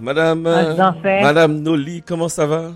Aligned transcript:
Madame, 0.00 0.46
Ah, 0.46 0.94
fais. 1.02 1.22
Madame 1.22 1.60
Noli, 1.60 2.02
comment 2.02 2.28
ça 2.28 2.46
va? 2.46 2.70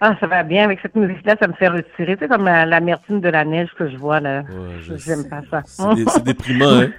Ah, 0.00 0.16
ça 0.18 0.26
va 0.26 0.42
bien 0.42 0.64
avec 0.64 0.80
cette 0.82 0.96
musique-là, 0.96 1.36
ça 1.40 1.46
me 1.46 1.52
fait 1.52 1.68
retirer. 1.68 2.16
C'est 2.18 2.26
comme 2.28 2.44
la- 2.44 2.66
l'amertume 2.66 3.20
de 3.20 3.28
la 3.28 3.44
neige 3.44 3.68
que 3.78 3.88
je 3.88 3.96
vois 3.96 4.18
là. 4.18 4.40
Ouais, 4.40 4.80
je 4.82 4.96
J'aime 4.96 5.22
sais. 5.22 5.28
pas 5.28 5.42
ça. 5.48 5.62
C'est 5.64 5.94
dé- 5.94 6.04
c'est 6.08 6.24
déprimant, 6.24 6.80
hein? 6.80 6.90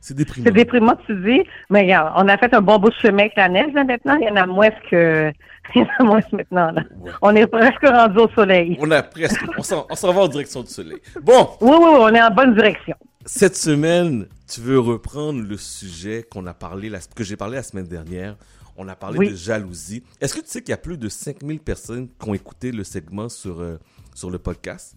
C'est 0.00 0.14
déprimant. 0.16 0.44
C'est 0.46 0.52
déprimant, 0.54 0.96
tu 1.06 1.14
dis. 1.22 1.42
Mais 1.70 1.82
regarde, 1.82 2.12
on 2.16 2.26
a 2.28 2.36
fait 2.36 2.52
un 2.54 2.60
bon 2.60 2.78
bout 2.78 2.88
de 2.90 2.94
chemin 2.94 3.20
avec 3.24 3.36
la 3.36 3.48
neige 3.48 3.72
là 3.74 3.84
maintenant. 3.84 4.16
Il 4.20 4.26
y 4.26 4.30
en 4.30 4.36
a 4.36 4.46
moins 4.46 4.70
que. 4.90 5.30
Il 5.74 5.82
y 5.82 5.84
en 5.84 5.88
a 5.98 6.02
moins 6.04 6.20
maintenant 6.32 6.70
là. 6.72 6.82
Ouais. 7.00 7.10
On 7.20 7.36
est 7.36 7.46
presque 7.46 7.86
rendu 7.86 8.18
au 8.18 8.28
soleil. 8.30 8.76
On 8.80 8.90
a 8.90 9.02
presque. 9.02 9.44
On 9.58 9.62
s'en 9.62 9.86
on 9.90 9.94
s'en 9.94 10.12
va 10.12 10.22
en 10.22 10.28
direction 10.28 10.62
du 10.62 10.68
soleil. 10.70 10.98
Bon, 11.22 11.48
Oui, 11.60 11.70
oui, 11.72 11.76
oui, 11.92 11.96
on 12.00 12.14
est 12.14 12.22
en 12.22 12.30
bonne 12.30 12.54
direction. 12.54 12.96
cette 13.26 13.56
semaine, 13.56 14.26
tu 14.50 14.60
veux 14.62 14.78
reprendre 14.80 15.42
le 15.46 15.56
sujet 15.58 16.24
qu'on 16.28 16.46
a 16.46 16.54
parlé, 16.54 16.88
la- 16.88 17.00
que 17.14 17.22
j'ai 17.22 17.36
parlé 17.36 17.56
la 17.56 17.62
semaine 17.62 17.86
dernière. 17.86 18.34
On 18.78 18.86
a 18.88 18.94
parlé 18.94 19.18
Oui. 19.18 19.30
de 19.30 19.34
jalousie. 19.36 20.04
Est-ce 20.20 20.34
que 20.34 20.40
tu 20.40 20.46
sais 20.46 20.60
qu'il 20.62 20.70
y 20.70 20.74
a 20.74 20.76
plus 20.78 20.96
de 20.96 21.08
5000 21.08 21.58
personnes 21.60 22.08
qui 22.08 22.28
ont 22.28 22.34
écouté 22.34 22.70
le 22.70 22.84
segment 22.84 23.28
sur, 23.28 23.60
euh, 23.60 23.76
sur 24.14 24.30
le 24.30 24.38
podcast? 24.38 24.96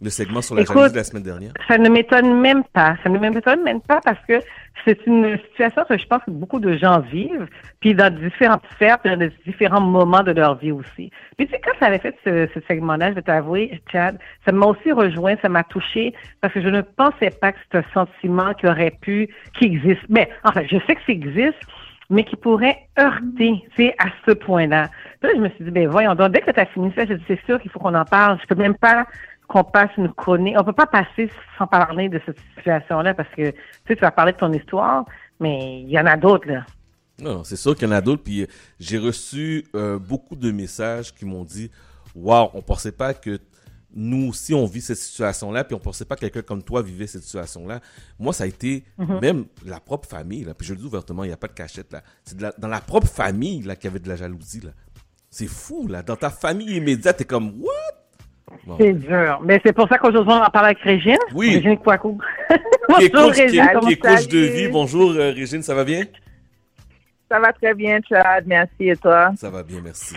Le 0.00 0.10
segment 0.10 0.40
sur 0.40 0.54
la 0.54 0.62
Écoute, 0.62 0.74
jalousie 0.76 0.92
de 0.92 0.96
la 0.98 1.04
semaine 1.04 1.22
dernière? 1.24 1.52
Ça 1.66 1.76
ne 1.76 1.88
m'étonne 1.90 2.40
même 2.40 2.62
pas. 2.72 2.96
Ça 3.02 3.10
ne 3.10 3.18
m'étonne 3.18 3.64
même 3.64 3.80
pas 3.80 4.00
parce 4.02 4.24
que 4.26 4.34
c'est 4.84 4.98
une 5.06 5.36
situation 5.50 5.82
que 5.88 5.98
je 5.98 6.06
pense 6.06 6.22
que 6.24 6.30
beaucoup 6.30 6.60
de 6.60 6.76
gens 6.78 7.00
vivent, 7.00 7.48
puis 7.80 7.94
dans 7.96 8.08
différentes 8.16 8.62
sphères, 8.76 8.98
puis 9.00 9.14
dans 9.14 9.28
différents 9.44 9.80
moments 9.80 10.22
de 10.22 10.30
leur 10.30 10.56
vie 10.56 10.70
aussi. 10.70 11.10
Puis 11.36 11.46
tu 11.48 11.52
sais, 11.52 11.60
quand 11.62 11.72
ça 11.80 11.86
avait 11.86 11.98
fait 11.98 12.14
ce, 12.24 12.48
ce 12.54 12.60
segment-là, 12.68 13.10
je 13.10 13.16
vais 13.16 13.22
t'avouer, 13.22 13.82
Chad, 13.92 14.18
ça 14.46 14.52
m'a 14.52 14.66
aussi 14.66 14.92
rejoint, 14.92 15.34
ça 15.42 15.48
m'a 15.48 15.64
touché 15.64 16.14
parce 16.40 16.54
que 16.54 16.62
je 16.62 16.68
ne 16.68 16.80
pensais 16.80 17.30
pas 17.30 17.50
que 17.52 17.58
c'est 17.70 17.78
un 17.78 17.84
sentiment 17.92 18.54
qui 18.54 18.68
aurait 18.68 18.96
pu, 19.02 19.28
qui 19.58 19.64
existe. 19.64 20.02
Mais 20.08 20.30
enfin, 20.44 20.62
je 20.70 20.76
sais 20.86 20.94
que 20.94 21.00
ça 21.06 21.12
existe, 21.12 21.58
mais 22.10 22.24
qui 22.24 22.36
pourrait 22.36 22.88
heurter, 22.98 23.68
tu 23.76 23.88
à 23.98 24.06
ce 24.26 24.32
point-là. 24.32 24.88
Puis 25.20 25.30
là, 25.30 25.36
je 25.36 25.40
me 25.42 25.48
suis 25.50 25.64
dit, 25.64 25.70
ben 25.70 25.88
voyons 25.88 26.14
dès 26.14 26.40
que 26.40 26.50
tu 26.50 26.60
as 26.60 26.66
fini 26.66 26.92
ça, 26.94 27.04
j'ai 27.06 27.16
dit, 27.16 27.24
c'est 27.28 27.44
sûr 27.44 27.60
qu'il 27.60 27.70
faut 27.70 27.78
qu'on 27.78 27.94
en 27.94 28.04
parle. 28.04 28.38
Je 28.40 28.46
peux 28.46 28.54
même 28.54 28.76
pas 28.76 29.06
qu'on 29.46 29.64
passe 29.64 29.90
une 29.96 30.12
chronique. 30.12 30.56
On 30.58 30.64
peut 30.64 30.72
pas 30.72 30.86
passer 30.86 31.30
sans 31.56 31.66
parler 31.66 32.08
de 32.08 32.20
cette 32.24 32.38
situation-là 32.56 33.14
parce 33.14 33.28
que, 33.30 33.50
tu 33.50 33.56
sais, 33.86 33.96
tu 33.96 34.00
vas 34.00 34.10
parler 34.10 34.32
de 34.32 34.38
ton 34.38 34.52
histoire, 34.52 35.04
mais 35.40 35.80
il 35.80 35.90
y 35.90 35.98
en 35.98 36.06
a 36.06 36.16
d'autres, 36.16 36.48
là. 36.48 36.64
Non, 37.20 37.42
c'est 37.42 37.56
sûr 37.56 37.74
qu'il 37.74 37.88
y 37.88 37.90
en 37.90 37.94
a 37.94 38.00
d'autres. 38.00 38.22
Puis 38.22 38.46
j'ai 38.78 38.98
reçu 38.98 39.64
euh, 39.74 39.98
beaucoup 39.98 40.36
de 40.36 40.52
messages 40.52 41.12
qui 41.12 41.24
m'ont 41.24 41.44
dit 41.44 41.70
Waouh, 42.14 42.50
on 42.54 42.62
pensait 42.62 42.92
pas 42.92 43.12
que 43.14 43.38
nous 43.94 44.28
aussi 44.28 44.54
on 44.54 44.66
vit 44.66 44.80
cette 44.80 44.98
situation-là, 44.98 45.64
puis 45.64 45.74
on 45.74 45.78
pensait 45.78 46.04
pas 46.04 46.14
que 46.14 46.20
quelqu'un 46.20 46.42
comme 46.42 46.62
toi 46.62 46.82
vivait 46.82 47.06
cette 47.06 47.22
situation-là. 47.22 47.80
Moi, 48.18 48.32
ça 48.32 48.44
a 48.44 48.46
été 48.46 48.84
même 49.20 49.46
la 49.64 49.80
propre 49.80 50.08
famille, 50.08 50.44
là. 50.44 50.54
Puis 50.54 50.66
je 50.66 50.74
le 50.74 50.80
dis 50.80 50.86
ouvertement, 50.86 51.24
il 51.24 51.28
n'y 51.28 51.32
a 51.32 51.36
pas 51.38 51.48
de 51.48 51.52
cachette 51.54 51.92
là. 51.92 52.02
C'est 52.24 52.36
dans 52.36 52.68
la 52.68 52.80
propre 52.80 53.06
famille 53.08 53.62
là 53.62 53.76
qu'il 53.76 53.84
y 53.86 53.90
avait 53.90 53.98
de 54.00 54.08
la 54.08 54.16
jalousie 54.16 54.60
là. 54.60 54.70
C'est 55.30 55.46
fou 55.48 55.86
là. 55.88 56.02
Dans 56.02 56.16
ta 56.16 56.30
famille 56.30 56.76
immédiate, 56.76 57.16
t'es 57.18 57.24
comme 57.24 57.60
What? 57.60 58.56
Bon. 58.66 58.76
C'est 58.80 58.94
dur. 58.94 59.40
Mais 59.44 59.60
c'est 59.64 59.74
pour 59.74 59.86
ça 59.88 59.98
qu'aujourd'hui, 59.98 60.32
on 60.32 60.42
en 60.42 60.50
parle 60.50 60.66
avec 60.66 60.78
Régine. 60.80 61.18
Oui. 61.34 61.54
Régine 61.56 61.76
Kouakou. 61.78 62.18
Bonjour, 62.88 63.10
coach, 63.12 63.34
qui 63.34 63.40
est- 63.40 63.44
Régine. 63.44 63.62
qui 63.62 63.72
comment 63.74 63.88
est 63.88 63.96
coach 63.96 64.28
de 64.28 64.38
vie. 64.38 64.68
Bonjour 64.68 65.10
euh, 65.10 65.32
Régine, 65.32 65.62
ça 65.62 65.74
va 65.74 65.84
bien? 65.84 66.04
Ça 67.30 67.38
va 67.40 67.52
très 67.52 67.74
bien, 67.74 68.00
Chad. 68.08 68.44
Merci 68.46 68.88
et 68.88 68.96
toi? 68.96 69.32
Ça 69.36 69.50
va 69.50 69.62
bien, 69.62 69.80
merci. 69.82 70.14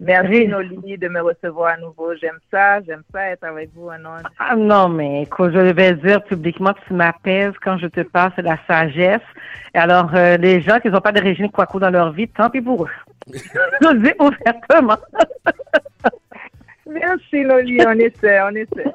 Merci. 0.00 0.46
Noli, 0.46 0.96
de 0.96 1.08
me 1.08 1.20
recevoir 1.20 1.74
à 1.74 1.76
nouveau. 1.76 2.14
J'aime 2.14 2.38
ça. 2.52 2.80
J'aime 2.82 3.02
ça 3.12 3.30
être 3.30 3.42
avec 3.44 3.70
vous 3.74 3.90
un 3.90 4.04
an. 4.04 4.14
Ah 4.38 4.54
non, 4.54 4.88
mais 4.88 5.22
écoute, 5.22 5.50
je 5.52 5.58
vais 5.58 5.94
dire 5.94 6.22
publiquement 6.24 6.72
que 6.72 6.80
tu 6.86 6.94
m'apaises 6.94 7.52
quand 7.62 7.78
je 7.78 7.88
te 7.88 8.02
passe 8.02 8.32
de 8.36 8.42
la 8.42 8.56
sagesse. 8.68 9.20
Et 9.74 9.78
alors, 9.78 10.10
euh, 10.14 10.36
les 10.36 10.60
gens 10.62 10.78
qui 10.78 10.88
n'ont 10.88 11.00
pas 11.00 11.10
de 11.12 11.20
Régine 11.20 11.50
Kouakou 11.50 11.80
dans 11.80 11.90
leur 11.90 12.12
vie, 12.12 12.28
tant 12.28 12.48
pis 12.48 12.60
pour 12.60 12.84
eux. 12.84 12.90
je 13.34 13.88
le 13.92 13.98
dis 14.02 14.12
ouvertement. 14.20 14.96
Merci, 16.86 17.40
Noli. 17.42 17.78
On 17.86 17.92
essaie, 17.98 18.40
on 18.42 18.50
essaie. 18.54 18.90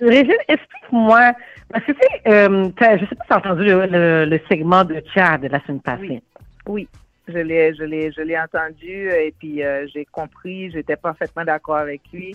Régine, 0.00 0.34
explique-moi, 0.48 1.32
parce 1.72 1.84
que 1.84 1.92
tu 1.92 1.98
sais, 2.00 2.20
euh, 2.30 2.68
je 2.80 3.06
sais 3.06 3.14
pas 3.16 3.24
si 3.24 3.28
tu 3.28 3.32
as 3.32 3.36
entendu 3.38 3.64
le, 3.64 3.86
le- 3.86 4.24
le 4.26 4.40
segment 4.48 4.84
de 4.84 5.02
Chad 5.14 5.40
de 5.42 5.48
la 5.48 5.60
semaine 5.60 5.80
passée. 5.80 6.22
Oui, 6.66 6.86
je 7.28 7.38
l'ai, 7.38 7.74
je 7.74 7.82
l'ai, 7.84 8.12
je 8.12 8.20
l'ai 8.20 8.38
entendu 8.38 9.10
et 9.10 9.34
puis 9.38 9.62
euh, 9.64 9.86
j'ai 9.92 10.04
compris. 10.04 10.70
J'étais 10.70 10.96
parfaitement 10.96 11.44
d'accord 11.44 11.76
avec 11.76 12.02
lui. 12.12 12.34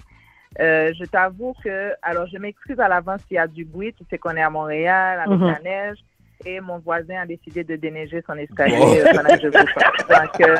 Euh, 0.59 0.91
je 0.99 1.05
t'avoue 1.05 1.53
que, 1.63 1.93
alors 2.01 2.27
je 2.27 2.37
m'excuse 2.37 2.79
à 2.79 2.87
l'avance 2.89 3.21
s'il 3.27 3.35
y 3.35 3.39
a 3.39 3.47
du 3.47 3.63
bruit. 3.65 3.93
Tu 3.93 4.03
sais 4.09 4.17
qu'on 4.17 4.35
est 4.35 4.41
à 4.41 4.49
Montréal 4.49 5.19
avec 5.25 5.39
Mhm. 5.39 5.47
la 5.47 5.59
neige 5.59 5.97
et 6.45 6.59
mon 6.59 6.79
voisin 6.79 7.21
a 7.21 7.25
décidé 7.25 7.63
de 7.63 7.75
déneiger 7.75 8.21
son 8.27 8.33
escalier 8.33 8.77
Oh. 8.81 8.95
euh, 8.95 9.13
pendant 9.15 9.35
que 9.35 9.41
je 9.41 9.47
vous 9.47 9.65
parle. 9.75 10.25
Donc 10.25 10.41
euh, 10.41 10.55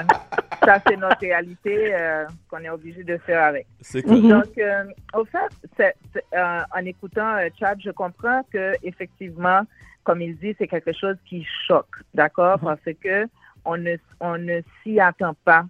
ça 0.63 0.79
c'est 0.87 0.95
notre 0.95 1.19
réalité 1.19 1.93
euh, 1.93 2.25
qu'on 2.49 2.59
est 2.59 2.69
obligé 2.69 3.03
de 3.03 3.17
faire 3.17 3.43
avec. 3.43 3.65
Mhm. 3.93 4.29
Donc, 4.29 4.57
euh, 4.59 4.83
au 5.13 5.25
fait, 5.25 5.95
euh, 6.35 6.59
en 6.73 6.85
écoutant 6.85 7.35
euh, 7.37 7.49
Chad, 7.59 7.79
je 7.83 7.91
comprends 7.91 8.43
que 8.53 8.73
effectivement, 8.83 9.61
comme 10.03 10.21
il 10.21 10.37
dit, 10.37 10.55
c'est 10.57 10.67
quelque 10.67 10.93
chose 10.93 11.17
qui 11.27 11.45
choque, 11.67 11.97
d'accord, 12.13 12.57
Mhm. 12.59 12.63
parce 12.69 12.95
que 13.03 13.25
on 13.65 13.77
ne, 13.77 13.95
on 14.19 14.37
ne 14.37 14.61
s'y 14.81 14.99
attend 14.99 15.35
pas. 15.45 15.65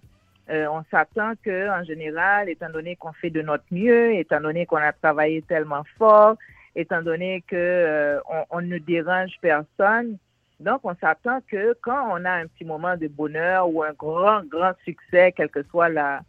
Euh, 0.50 0.66
on 0.70 0.84
s'attend 0.90 1.34
que, 1.44 1.70
en 1.70 1.84
général, 1.84 2.48
étant 2.48 2.70
donné 2.70 2.96
qu'on 2.96 3.12
fait 3.12 3.30
de 3.30 3.42
notre 3.42 3.64
mieux, 3.70 4.14
étant 4.14 4.40
donné 4.40 4.66
qu'on 4.66 4.76
a 4.76 4.92
travaillé 4.92 5.42
tellement 5.42 5.84
fort, 5.98 6.36
étant 6.74 7.02
donné 7.02 7.42
que 7.46 7.56
euh, 7.56 8.20
on, 8.28 8.58
on 8.58 8.60
ne 8.60 8.78
dérange 8.78 9.32
personne, 9.40 10.18
donc 10.62 10.80
on 10.84 10.94
s'attend 10.94 11.40
que 11.50 11.76
quand 11.80 12.08
on 12.10 12.24
a 12.24 12.30
un 12.30 12.46
petit 12.46 12.64
moment 12.64 12.96
de 12.96 13.08
bonheur 13.08 13.68
ou 13.68 13.82
un 13.82 13.92
grand, 13.92 14.44
grand 14.44 14.72
succès, 14.84 15.32
quelle 15.32 15.48
que 15.48 15.62
soit 15.64 15.88
la, 15.88 16.20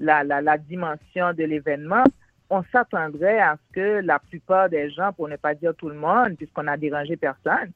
la, 0.00 0.24
la, 0.24 0.58
dimension 0.58 1.32
de 1.34 1.44
l'événement, 1.44 2.04
on 2.50 2.62
s'attendrait 2.72 3.40
à 3.40 3.56
ce 3.56 3.74
que 3.74 4.00
la 4.04 4.18
plupart 4.18 4.68
des 4.68 4.90
gens, 4.90 5.12
pour 5.12 5.28
ne 5.28 5.36
pas 5.36 5.54
dire 5.54 5.74
tout 5.74 5.88
le 5.88 5.96
monde, 5.96 6.36
puisqu'on 6.36 6.66
a 6.66 6.76
dérangé 6.76 7.16
personne, 7.16 7.72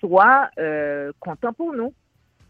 soient 0.00 0.50
euh, 0.58 1.12
contents 1.20 1.52
pour 1.52 1.72
nous. 1.72 1.92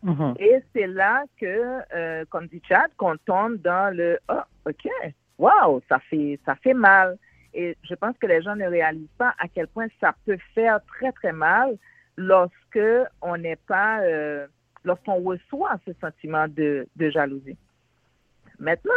Mhm. 0.06 0.34
Et 0.38 0.62
c'est 0.72 0.86
là 0.86 1.24
que, 1.40 1.80
euh, 1.92 2.24
comme 2.30 2.46
dit 2.46 2.62
Chad, 2.66 2.90
qu'on 2.96 3.16
tombe 3.16 3.56
dans 3.56 3.94
le 3.94 4.18
Ah, 4.28 4.46
OK, 4.64 4.88
wow, 5.36 5.82
ça 5.88 5.98
fait, 5.98 6.38
ça 6.46 6.54
fait 6.54 6.74
mal. 6.74 7.18
Et 7.52 7.76
je 7.82 7.94
pense 7.96 8.16
que 8.18 8.26
les 8.26 8.40
gens 8.40 8.54
ne 8.54 8.66
réalisent 8.66 9.18
pas 9.18 9.34
à 9.38 9.48
quel 9.48 9.66
point 9.66 9.88
ça 10.00 10.14
peut 10.24 10.38
faire 10.54 10.78
très, 10.86 11.10
très 11.10 11.32
mal 11.32 11.76
lorsque 12.16 12.78
on 13.20 13.36
n'est 13.36 13.56
pas, 13.56 14.00
euh, 14.02 14.46
lorsqu'on 14.84 15.20
reçoit 15.22 15.76
ce 15.84 15.92
sentiment 16.00 16.46
de, 16.46 16.86
de 16.94 17.10
jalousie. 17.10 17.56
Maintenant, 18.60 18.92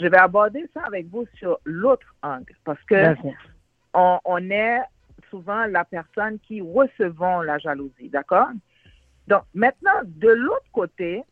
je 0.00 0.06
vais 0.06 0.16
aborder 0.16 0.66
ça 0.72 0.80
avec 0.86 1.08
vous 1.08 1.26
sur 1.34 1.58
l'autre 1.64 2.14
angle 2.22 2.54
parce 2.64 2.82
que 2.84 3.14
on 3.92 4.50
est 4.50 4.80
souvent 5.28 5.66
la 5.66 5.84
personne 5.84 6.38
qui 6.38 6.62
recevons 6.62 7.42
la 7.42 7.58
jalousie, 7.58 8.08
d'accord? 8.08 8.48
Donc, 9.28 9.42
maintenant, 9.52 10.00
de 10.04 10.28
l'autre 10.28 10.70
côté, 10.72 11.22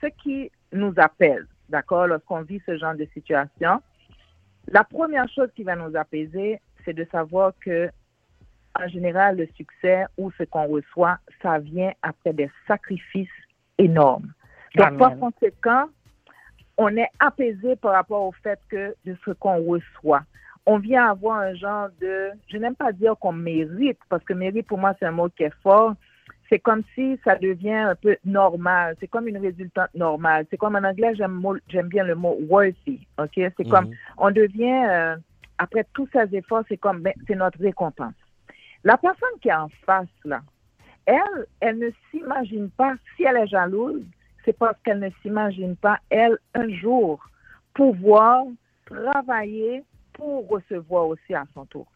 ce 0.00 0.08
qui 0.08 0.50
nous 0.72 0.92
apaise, 0.96 1.46
d'accord, 1.68 2.08
lorsqu'on 2.08 2.42
vit 2.42 2.60
ce 2.66 2.76
genre 2.76 2.96
de 2.96 3.06
situation, 3.14 3.80
la 4.68 4.82
première 4.82 5.28
chose 5.28 5.48
qui 5.54 5.62
va 5.62 5.76
nous 5.76 5.96
apaiser, 5.96 6.60
c'est 6.84 6.94
de 6.94 7.06
savoir 7.12 7.52
que, 7.60 7.88
en 8.78 8.88
général, 8.88 9.36
le 9.36 9.46
succès 9.54 10.04
ou 10.18 10.32
ce 10.32 10.42
qu'on 10.42 10.66
reçoit, 10.66 11.18
ça 11.42 11.60
vient 11.60 11.92
après 12.02 12.32
des 12.32 12.50
sacrifices 12.66 13.28
énormes. 13.78 14.32
Donc, 14.74 14.98
par 14.98 15.16
conséquent, 15.16 15.86
on 16.76 16.96
est 16.96 17.10
apaisé 17.20 17.76
par 17.76 17.92
rapport 17.92 18.24
au 18.24 18.32
fait 18.32 18.58
que 18.68 18.96
de 19.04 19.16
ce 19.24 19.30
qu'on 19.30 19.64
reçoit. 19.64 20.24
On 20.66 20.78
vient 20.78 21.08
avoir 21.08 21.38
un 21.38 21.54
genre 21.54 21.88
de, 22.00 22.30
je 22.48 22.56
n'aime 22.56 22.74
pas 22.74 22.90
dire 22.90 23.14
qu'on 23.20 23.32
mérite, 23.32 24.00
parce 24.08 24.24
que 24.24 24.32
mérite 24.32 24.66
pour 24.66 24.78
moi 24.78 24.94
c'est 24.98 25.06
un 25.06 25.12
mot 25.12 25.28
qui 25.28 25.44
est 25.44 25.54
fort. 25.62 25.94
C'est 26.54 26.60
comme 26.60 26.84
si 26.94 27.18
ça 27.24 27.34
devient 27.34 27.72
un 27.72 27.96
peu 27.96 28.16
normal. 28.24 28.94
C'est 29.00 29.08
comme 29.08 29.26
une 29.26 29.38
résultante 29.38 29.92
normale. 29.92 30.46
C'est 30.48 30.56
comme 30.56 30.76
en 30.76 30.84
anglais, 30.84 31.12
j'aime 31.16 31.88
bien 31.88 32.04
le 32.04 32.14
mot 32.14 32.38
worthy. 32.48 33.04
Ok, 33.18 33.32
c'est 33.34 33.68
comme 33.68 33.86
Mhm. 33.86 33.94
on 34.18 34.30
devient 34.30 34.84
euh, 34.88 35.16
après 35.58 35.84
tous 35.94 36.08
ces 36.12 36.32
efforts, 36.32 36.62
c'est 36.68 36.76
comme 36.76 37.00
ben, 37.00 37.12
c'est 37.26 37.34
notre 37.34 37.58
récompense. 37.58 38.14
La 38.84 38.96
personne 38.96 39.36
qui 39.42 39.48
est 39.48 39.54
en 39.54 39.68
face 39.84 40.06
là, 40.24 40.42
elle, 41.06 41.46
elle 41.58 41.80
ne 41.80 41.90
s'imagine 42.12 42.70
pas 42.70 42.94
si 43.16 43.24
elle 43.24 43.38
est 43.38 43.48
jalouse, 43.48 44.04
c'est 44.44 44.56
parce 44.56 44.78
qu'elle 44.84 45.00
ne 45.00 45.10
s'imagine 45.22 45.74
pas 45.74 45.98
elle 46.08 46.38
un 46.54 46.68
jour 46.68 47.18
pouvoir 47.74 48.44
travailler 48.86 49.82
pour 50.12 50.46
recevoir 50.48 51.08
aussi 51.08 51.34
à 51.34 51.46
son 51.52 51.64
tour. 51.66 51.88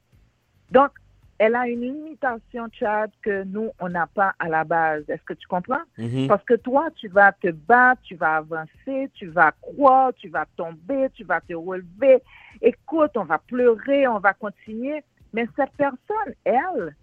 Donc, 0.73 0.91
elle 1.39 1.55
a 1.55 1.69
une 1.69 1.83
limitation, 1.83 2.67
Chad, 2.73 3.11
que 3.23 3.45
nous, 3.45 3.71
on 3.79 3.89
n'a 3.89 4.07
pas 4.09 4.35
à 4.39 4.49
la 4.49 4.65
base. 4.65 5.05
Est-ce 5.09 5.23
que 5.23 5.35
tu 5.35 5.47
comprends? 5.47 5.83
Mhm. 5.97 6.27
Parce 6.27 6.43
que 6.45 6.55
toi, 6.55 6.89
tu 6.97 7.09
vas 7.09 7.33
te 7.33 7.51
battre, 7.51 8.03
tu 8.03 8.17
vas 8.17 8.37
avancer, 8.37 9.11
tu 9.15 9.29
vas 9.29 9.53
croire, 9.53 10.13
tu 10.15 10.29
vas 10.29 10.47
tomber, 10.57 11.09
tu 11.15 11.25
vas 11.25 11.41
te 11.41 11.55
relever. 11.55 12.23
Écoute, 12.61 13.13
on 13.17 13.25
va 13.25 13.39
pleurer, 13.39 14.09
on 14.09 14.19
va 14.19 14.35
continuer. 14.35 15.05
Mais 15.33 15.47
cette 15.57 15.73
personne, 15.77 16.35
elle, 16.45 16.97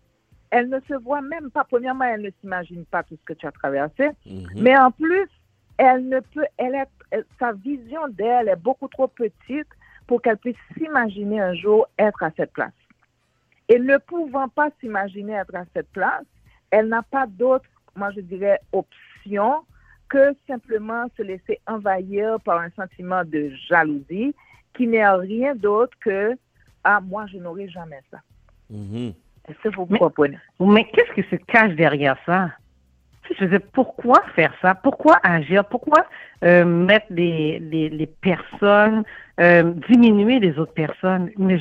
elle 0.50 0.68
ne 0.68 0.80
se 0.82 0.96
voit 0.96 1.22
même 1.22 1.50
pas. 1.50 1.64
Premièrement, 1.64 2.06
elle 2.06 2.22
ne 2.22 2.32
s'imagine 2.42 2.86
pas 2.86 3.04
tout 3.04 3.16
ce 3.16 3.24
que 3.24 3.34
tu 3.34 3.48
as 3.48 3.52
traversé. 3.52 4.10
Mhm. 4.26 4.48
Mais 4.58 4.78
en 4.78 4.92
plus, 4.92 5.30
elle 5.78 6.10
ne 6.10 6.20
peut, 6.20 6.46
elle 6.58 6.76
est, 6.76 7.24
sa 7.40 7.54
vision 7.54 8.08
d'elle 8.10 8.50
est 8.50 8.56
beaucoup 8.58 8.90
trop 8.90 9.08
petite 9.08 9.68
pour 10.08 10.22
qu'elle 10.22 10.38
puisse 10.38 10.58
s'imaginer 10.78 11.40
un 11.40 11.54
jour 11.54 11.88
être 11.98 12.22
à 12.22 12.32
cette 12.36 12.52
place. 12.52 12.74
Et 13.70 13.80
ne 13.80 13.98
pouvant 13.98 14.48
pas 14.48 14.70
s'imaginer 14.80 15.34
être 15.34 15.56
à 15.56 15.66
cette 15.74 15.90
place, 15.92 16.26
elle 16.72 16.88
n'a 16.88 17.02
pas 17.04 17.26
d'autre, 17.28 17.66
moi 17.96 18.12
je 18.12 18.22
dirais, 18.22 18.60
option 18.72 19.64
que 20.10 20.36
simplement 20.48 21.06
se 21.18 21.24
laisser 21.24 21.60
envahir 21.68 22.40
par 22.42 22.60
un 22.60 22.70
sentiment 22.72 23.24
de 23.24 23.52
jalousie 23.68 24.36
qui 24.76 24.88
n'est 24.88 25.08
rien 25.08 25.56
d'autre 25.56 25.98
que 26.00 26.38
Ah, 26.84 27.02
moi, 27.02 27.26
je 27.26 27.40
n'aurai 27.40 27.68
jamais 27.68 28.02
ça. 28.12 28.20
Mhm. 28.70 29.14
Est-ce 29.48 29.58
que 29.64 29.76
vous 29.76 29.86
comprenez? 29.88 30.38
Mais 30.60 30.86
qu'est-ce 30.86 31.14
qui 31.14 31.28
se 31.30 31.36
cache 31.36 31.74
derrière 31.76 32.18
ça? 32.26 32.52
Je 33.40 33.46
veux 33.46 33.60
pourquoi 33.60 34.22
faire 34.36 34.54
ça? 34.62 34.76
Pourquoi 34.76 35.18
agir? 35.24 35.66
Pourquoi 35.66 36.06
euh, 36.44 36.64
mettre 36.64 37.08
les, 37.10 37.60
les, 37.60 38.08
personnes, 38.08 39.04
euh, 39.40 39.74
diminuer 39.90 40.40
les 40.40 40.60
autres 40.60 40.74
personnes? 40.74 41.32
Mais 41.38 41.60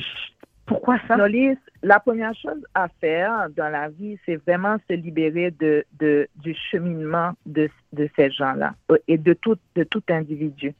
pourquoi 0.65 0.97
ça? 1.07 1.15
Nolis, 1.15 1.57
la 1.83 1.99
première 1.99 2.33
chose 2.33 2.65
à 2.73 2.87
faire 2.99 3.49
dans 3.55 3.69
la 3.69 3.89
vie, 3.89 4.17
c'est 4.25 4.37
vraiment 4.37 4.77
se 4.89 4.93
libérer 4.95 5.51
de, 5.51 5.85
de 5.99 6.27
du 6.37 6.55
cheminement 6.71 7.33
de, 7.45 7.69
de 7.93 8.09
ces 8.15 8.31
gens-là 8.31 8.73
et 9.07 9.17
de 9.17 9.33
tout, 9.33 9.57
de 9.75 9.83
tout 9.83 10.03
individu. 10.09 10.73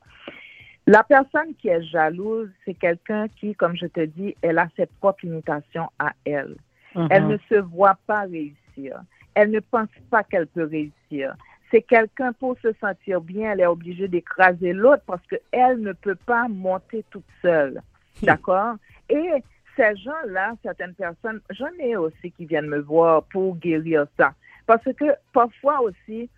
La 0.88 1.04
personne 1.04 1.54
qui 1.60 1.68
est 1.68 1.84
jalouse, 1.84 2.50
c'est 2.64 2.76
quelqu'un 2.76 3.28
qui, 3.28 3.56
comme 3.56 3.76
je 3.76 3.88
te 3.88 4.06
dis, 4.06 4.36
elle 4.42 4.60
a 4.60 4.68
ses 4.76 4.86
propres 4.86 5.26
limitations 5.26 5.90
à 6.00 6.14
elle. 6.26 6.56
Mhm. 6.96 7.08
Elle 7.10 7.28
ne 7.28 7.38
se 7.50 7.56
voit 7.56 7.98
pas 8.06 8.22
réussir. 8.22 9.00
Elle 9.34 9.52
ne 9.52 9.60
pense 9.60 9.90
pas 10.10 10.24
qu'elle 10.24 10.48
peut 10.48 10.66
réussir. 10.66 11.36
C'est 11.72 11.82
quelqu'un 11.82 12.34
pour 12.34 12.58
se 12.60 12.72
sentir 12.80 13.20
bien, 13.22 13.52
elle 13.52 13.62
est 13.62 13.66
obligée 13.66 14.08
d'écraser 14.08 14.74
l'autre 14.74 15.04
parce 15.06 15.26
qu'elle 15.28 15.80
ne 15.80 15.94
peut 15.94 16.16
pas 16.16 16.48
monter 16.48 17.04
toute 17.10 17.26
seule. 17.42 17.82
Hmm. 18.22 18.26
D'accord? 18.26 18.76
Et 19.10 19.44
ces 19.76 19.96
gens-là, 19.98 20.54
certaines 20.64 20.94
personnes, 20.94 21.42
j'en 21.50 21.72
ai 21.80 21.96
aussi 21.96 22.32
qui 22.32 22.46
viennent 22.46 22.68
me 22.68 22.80
voir 22.80 23.24
pour 23.24 23.58
guérir 23.58 24.06
ça. 24.18 24.34
Parce 24.66 24.84
que 24.84 25.06
parfois 25.34 25.82
aussi, 25.82 26.30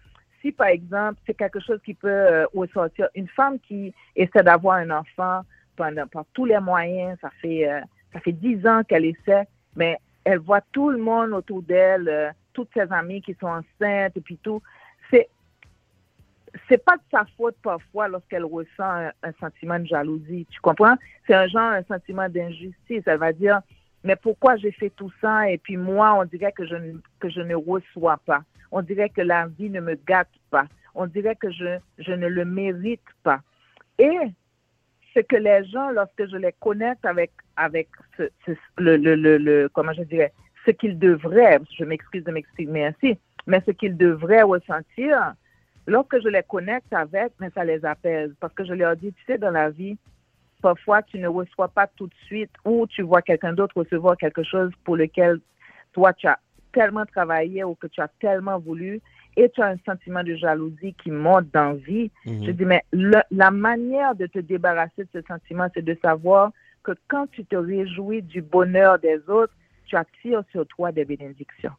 si 0.42 0.52
par 0.52 0.68
exemple, 0.68 1.20
c'est 1.26 1.34
quelque 1.34 1.60
chose 1.60 1.80
qui 1.84 1.94
peut 1.94 2.08
euh, 2.08 2.46
ressortir, 2.54 3.10
une 3.16 3.28
femme 3.30 3.60
qui 3.60 3.94
essaie 4.16 4.44
d'avoir 4.44 4.78
un 4.78 4.92
enfant 4.92 5.42
par 5.76 6.26
tous 6.34 6.46
les 6.46 6.60
moyens, 6.60 7.18
ça 7.22 7.30
fait, 7.42 7.70
euh, 7.70 7.82
ça 8.14 8.20
fait 8.20 8.32
dix 8.32 8.66
ans 8.68 8.82
qu'elle 8.84 9.06
essaie, 9.06 9.48
mais 9.76 9.98
elle 10.24 10.40
voit 10.40 10.62
tout 10.72 10.90
le 10.90 10.98
monde 10.98 11.32
autour 11.34 11.62
d'elle, 11.62 12.10
euh, 12.10 12.32
toutes 12.54 12.70
ses 12.74 12.92
amies 12.92 13.22
qui 13.22 13.36
sont 13.40 13.48
enceintes 13.48 14.18
et 14.18 14.22
puis 14.22 14.38
tout. 14.38 14.62
C'est, 15.12 15.30
c'est 16.68 16.84
pas 16.84 16.96
de 16.96 17.02
sa 17.12 17.26
faute 17.38 17.56
parfois 17.62 18.08
lorsqu'elle 18.08 18.46
ressent 18.46 19.10
un, 19.24 19.32
sentiment 19.40 19.80
de 19.80 19.86
jalousie. 19.86 20.48
Tu 20.50 20.60
comprends? 20.62 20.96
C'est 21.26 21.34
un 21.34 21.48
genre, 21.48 21.72
un 21.72 21.84
sentiment 21.84 22.30
d'injustice. 22.30 23.04
Elle 23.06 23.20
va 23.20 23.34
dire, 23.34 23.62
mais 24.04 24.16
pourquoi 24.16 24.56
j'ai 24.58 24.72
fait 24.72 24.90
tout 24.92 25.12
ça? 25.22 25.50
Et 25.50 25.58
puis 25.58 25.78
moi, 25.78 26.14
on 26.20 26.26
dirait 26.26 26.52
que 26.52 26.66
je, 26.66 26.76
que 27.20 27.30
je 27.30 27.42
ne 27.42 27.56
reçois 27.56 28.20
pas. 28.26 28.42
On 28.72 28.82
dirait 28.82 29.10
que 29.10 29.22
la 29.22 29.48
vie 29.48 29.70
ne 29.70 29.82
me 29.82 29.96
gâte 29.96 30.32
pas. 30.50 30.66
On 30.96 31.08
dirait 31.08 31.36
que 31.36 31.52
je, 31.52 31.78
je 32.00 32.12
ne 32.12 32.28
le 32.28 32.46
mérite 32.46 33.02
pas. 33.24 33.42
Et 34.00 34.18
ce 35.14 35.20
que 35.22 35.36
les 35.36 35.66
gens, 35.66 35.90
lorsque 35.92 36.28
je 36.28 36.38
les 36.38 36.54
connecte 36.60 37.06
avec, 37.06 37.32
avec 37.56 37.90
le, 38.78 38.98
le, 38.98 39.38
le, 39.38 39.70
comment 39.70 39.94
je 39.94 40.04
dirais, 40.04 40.34
ce 40.66 40.72
qu'ils 40.72 41.00
devraient, 41.00 41.60
je 41.78 41.86
m'excuse 41.86 42.24
de 42.24 42.32
m'exprimer 42.32 42.86
ainsi, 42.86 43.18
mais 43.46 43.62
ce 43.66 43.72
qu'ils 43.72 43.96
devraient 43.96 44.44
ressentir, 44.44 45.34
lorsque 45.88 46.22
je 46.22 46.28
les 46.28 46.44
connecte 46.44 46.94
avec, 46.94 47.32
mais 47.40 47.50
ça 47.56 47.64
les 47.64 47.84
apaise. 47.84 48.32
Parce 48.40 48.54
que 48.54 48.66
je 48.66 48.74
leur 48.74 48.96
dis, 48.96 49.14
tu 49.14 49.24
sais, 49.26 49.38
dans 49.38 49.52
la 49.52 49.70
vie, 49.70 49.98
parfois 50.62 51.02
tu 51.02 51.18
ne 51.18 51.28
reçois 51.28 51.70
pas 51.70 51.88
tout 51.88 52.08
de 52.08 52.16
suite 52.26 52.52
ou 52.66 52.86
tu 52.88 53.02
vois 53.02 53.22
quelqu'un 53.22 53.54
d'autre 53.54 53.78
recevoir 53.78 54.18
quelque 54.18 54.44
chose 54.44 54.72
pour 54.84 54.98
lequel 54.98 55.40
toi 55.94 56.14
tu 56.14 56.28
as 56.28 56.40
tellement 56.74 57.06
travaillé 57.06 57.64
ou 57.64 57.76
que 57.76 57.88
tu 57.88 58.02
as 58.02 58.10
tellement 58.20 58.60
voulu 58.60 59.00
et 59.36 59.50
tu 59.50 59.62
as 59.62 59.68
un 59.68 59.78
sentiment 59.86 60.24
de 60.24 60.36
jalousie 60.36 60.94
qui 61.02 61.12
monte 61.12 61.50
d'envie. 61.54 62.12
Mhm. 62.26 62.46
Je 62.46 62.52
dis, 62.52 62.66
mais 62.66 62.84
la 62.92 63.52
manière 63.52 64.16
de 64.16 64.26
te 64.26 64.40
débarrasser 64.40 65.04
de 65.04 65.10
ce 65.14 65.22
sentiment, 65.22 65.68
c'est 65.74 65.86
de 65.86 65.98
savoir 66.02 66.52
que 66.84 66.92
quand 67.08 67.28
tu 67.32 67.46
te 67.46 67.56
réjouis 67.56 68.22
du 68.22 68.42
bonheur 68.42 69.00
des 69.00 69.20
autres, 69.28 69.54
tu 69.86 69.96
attires 69.96 70.44
sur 70.52 70.66
toi 70.68 70.92
des 70.92 71.06
bénédictions. 71.06 71.72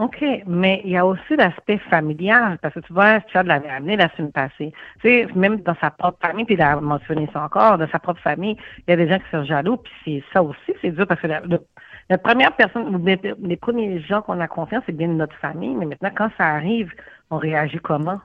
OK, 0.00 0.24
mais 0.46 0.80
il 0.84 0.92
y 0.92 0.96
a 0.96 1.04
aussi 1.04 1.36
l'aspect 1.36 1.76
familial, 1.76 2.56
parce 2.62 2.72
que 2.72 2.80
tu 2.80 2.92
vois, 2.92 3.20
tu 3.20 3.36
as 3.36 3.42
de 3.42 3.48
l'avais 3.48 3.68
amené 3.68 3.96
la 3.96 4.08
semaine 4.16 4.32
passée. 4.32 4.72
Tu 5.00 5.08
sais, 5.08 5.26
même 5.34 5.58
dans 5.60 5.76
sa 5.80 5.90
propre 5.90 6.18
famille, 6.22 6.46
puis 6.46 6.54
il 6.54 6.62
a 6.62 6.80
mentionné 6.80 7.28
ça 7.34 7.44
encore, 7.44 7.76
dans 7.76 7.88
sa 7.88 7.98
propre 7.98 8.20
famille, 8.20 8.56
il 8.78 8.90
y 8.90 8.92
a 8.94 8.96
des 8.96 9.08
gens 9.08 9.18
qui 9.18 9.30
sont 9.30 9.44
jaloux, 9.44 9.76
puis 9.76 9.92
c'est 10.04 10.24
ça 10.32 10.42
aussi, 10.42 10.72
c'est 10.80 10.92
dur, 10.92 11.06
parce 11.06 11.20
que 11.20 11.26
la, 11.26 12.18
première 12.18 12.56
personne, 12.56 13.04
les 13.04 13.56
premiers 13.56 14.00
gens 14.00 14.22
qu'on 14.22 14.40
a 14.40 14.48
confiance, 14.48 14.82
c'est 14.86 14.96
bien 14.96 15.08
notre 15.08 15.36
famille, 15.36 15.74
mais 15.74 15.84
maintenant, 15.84 16.10
quand 16.16 16.30
ça 16.38 16.46
arrive, 16.46 16.90
on 17.30 17.36
réagit 17.36 17.78
comment? 17.78 18.20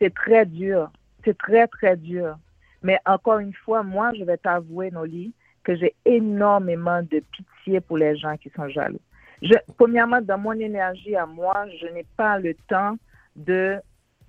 C'est 0.00 0.14
très 0.14 0.46
dur. 0.46 0.90
C'est 1.24 1.36
très, 1.36 1.66
très 1.66 1.96
dur. 1.96 2.36
Mais 2.82 2.98
encore 3.04 3.40
une 3.40 3.54
fois, 3.54 3.82
moi, 3.82 4.12
je 4.16 4.22
vais 4.22 4.36
t'avouer, 4.36 4.90
Noli, 4.92 5.32
que 5.64 5.74
j'ai 5.74 5.94
énormément 6.04 7.02
de 7.02 7.20
pitié 7.32 7.80
pour 7.80 7.98
les 7.98 8.16
gens 8.16 8.36
qui 8.36 8.50
sont 8.50 8.68
jaloux. 8.68 9.00
Je, 9.42 9.54
premièrement, 9.76 10.20
dans 10.20 10.38
mon 10.38 10.52
énergie 10.52 11.16
à 11.16 11.26
moi, 11.26 11.66
je 11.80 11.86
n'ai 11.86 12.06
pas 12.16 12.38
le 12.38 12.54
temps 12.68 12.96
de 13.36 13.76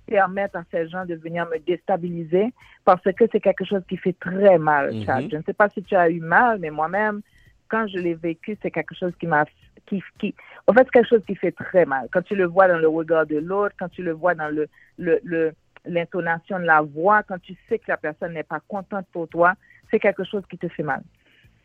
permettre 0.06 0.56
à 0.56 0.64
ces 0.70 0.88
gens 0.88 1.04
de 1.04 1.14
venir 1.14 1.46
me 1.46 1.58
déstabiliser 1.58 2.52
parce 2.84 3.02
que 3.02 3.24
c'est 3.30 3.40
quelque 3.40 3.64
chose 3.64 3.82
qui 3.88 3.96
fait 3.96 4.16
très 4.18 4.58
mal, 4.58 4.90
mm-hmm. 4.90 5.04
Chad. 5.04 5.28
Je 5.30 5.36
ne 5.36 5.42
sais 5.42 5.52
pas 5.52 5.68
si 5.68 5.82
tu 5.82 5.94
as 5.94 6.10
eu 6.10 6.20
mal, 6.20 6.58
mais 6.58 6.70
moi-même, 6.70 7.20
quand 7.68 7.86
je 7.86 7.98
l'ai 7.98 8.14
vécu, 8.14 8.58
c'est 8.60 8.70
quelque 8.70 8.94
chose 8.94 9.12
qui 9.18 9.26
m'a 9.26 9.44
qui, 9.86 10.02
qui, 10.18 10.34
en 10.66 10.72
fait, 10.72 10.84
c'est 10.84 10.90
quelque 10.90 11.08
chose 11.08 11.24
qui 11.26 11.34
fait 11.34 11.52
très 11.52 11.84
mal. 11.84 12.08
Quand 12.12 12.22
tu 12.22 12.36
le 12.36 12.44
vois 12.44 12.68
dans 12.68 12.78
le 12.78 12.88
regard 12.88 13.26
de 13.26 13.38
l'autre, 13.38 13.74
quand 13.78 13.88
tu 13.88 14.02
le 14.02 14.12
vois 14.12 14.34
dans 14.34 14.48
le, 14.48 14.68
le, 14.98 15.52
l'intonation 15.84 16.58
de 16.58 16.64
la 16.64 16.80
voix, 16.80 17.22
quand 17.22 17.40
tu 17.40 17.56
sais 17.68 17.78
que 17.78 17.86
la 17.88 17.96
personne 17.96 18.34
n'est 18.34 18.44
pas 18.44 18.60
contente 18.68 19.06
pour 19.12 19.28
toi, 19.28 19.54
c'est 19.90 19.98
quelque 19.98 20.24
chose 20.24 20.42
qui 20.48 20.58
te 20.58 20.68
fait 20.68 20.82
mal. 20.82 21.02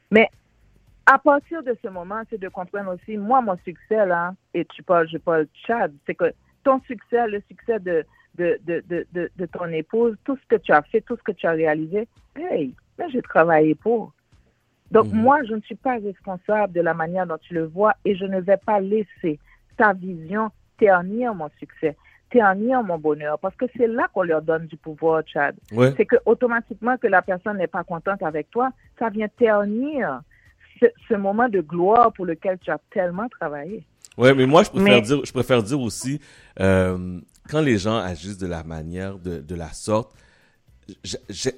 Mais 0.09 0.29
à 1.05 1.19
partir 1.19 1.61
de 1.63 1.75
ce 1.83 1.87
moment, 1.87 2.21
c'est 2.29 2.39
de 2.39 2.49
comprendre 2.49 2.93
aussi, 2.93 3.17
moi, 3.17 3.41
mon 3.41 3.57
succès, 3.57 4.05
là, 4.05 4.33
et 4.53 4.65
tu 4.65 4.81
parles, 4.81 5.07
je 5.07 5.17
parle 5.17 5.47
Chad, 5.53 5.93
c'est 6.05 6.15
que 6.15 6.33
ton 6.63 6.81
succès, 6.81 7.27
le 7.27 7.41
succès 7.47 7.79
de, 7.79 8.03
de, 8.35 8.59
de, 8.65 8.83
de, 8.89 9.29
de, 9.35 9.45
ton 9.45 9.67
épouse, 9.67 10.15
tout 10.23 10.35
ce 10.35 10.47
que 10.47 10.59
tu 10.59 10.71
as 10.71 10.81
fait, 10.81 11.01
tout 11.01 11.15
ce 11.15 11.23
que 11.23 11.31
tu 11.31 11.45
as 11.45 11.51
réalisé, 11.51 12.07
hey, 12.35 12.73
mais 12.97 13.09
j'ai 13.11 13.21
travaillé 13.21 13.75
pour. 13.75 14.13
Donc, 14.91 15.07
mhm. 15.07 15.21
moi, 15.21 15.43
je 15.43 15.53
ne 15.53 15.61
suis 15.61 15.75
pas 15.75 15.97
responsable 15.97 16.73
de 16.73 16.81
la 16.81 16.93
manière 16.93 17.27
dont 17.27 17.37
tu 17.37 17.53
le 17.53 17.65
vois 17.65 17.93
et 18.03 18.15
je 18.15 18.25
ne 18.25 18.39
vais 18.39 18.57
pas 18.57 18.79
laisser 18.79 19.39
ta 19.77 19.93
vision 19.93 20.49
ternir 20.77 21.35
mon 21.35 21.49
succès, 21.59 21.95
ternir 22.31 22.83
mon 22.83 22.97
bonheur, 22.97 23.37
parce 23.39 23.55
que 23.55 23.65
c'est 23.77 23.87
là 23.87 24.07
qu'on 24.13 24.23
leur 24.23 24.41
donne 24.41 24.65
du 24.65 24.77
pouvoir, 24.77 25.23
Chad. 25.25 25.55
C'est 25.95 26.05
que 26.05 26.17
automatiquement 26.25 26.97
que 26.97 27.07
la 27.07 27.21
personne 27.21 27.57
n'est 27.57 27.67
pas 27.67 27.83
contente 27.83 28.23
avec 28.23 28.49
toi, 28.49 28.71
ça 28.97 29.09
vient 29.09 29.27
ternir 29.27 30.21
ce, 30.79 31.15
moment 31.15 31.49
de 31.49 31.61
gloire 31.61 32.11
pour 32.13 32.25
lequel 32.25 32.57
tu 32.59 32.71
as 32.71 32.79
tellement 32.91 33.27
travaillé. 33.29 33.85
Oui, 34.17 34.29
mais 34.35 34.45
moi, 34.45 34.63
je 34.63 34.69
préfère, 34.69 35.01
Dire, 35.01 35.25
je 35.25 35.31
préfère 35.31 35.63
dire 35.63 35.79
aussi, 35.79 36.19
euh, 36.59 37.19
quand 37.49 37.61
les 37.61 37.77
gens 37.77 37.97
agissent 37.97 38.37
de 38.37 38.47
la 38.47 38.63
manière, 38.63 39.19
de, 39.19 39.39
de 39.39 39.55
la 39.55 39.73
sorte, 39.73 40.13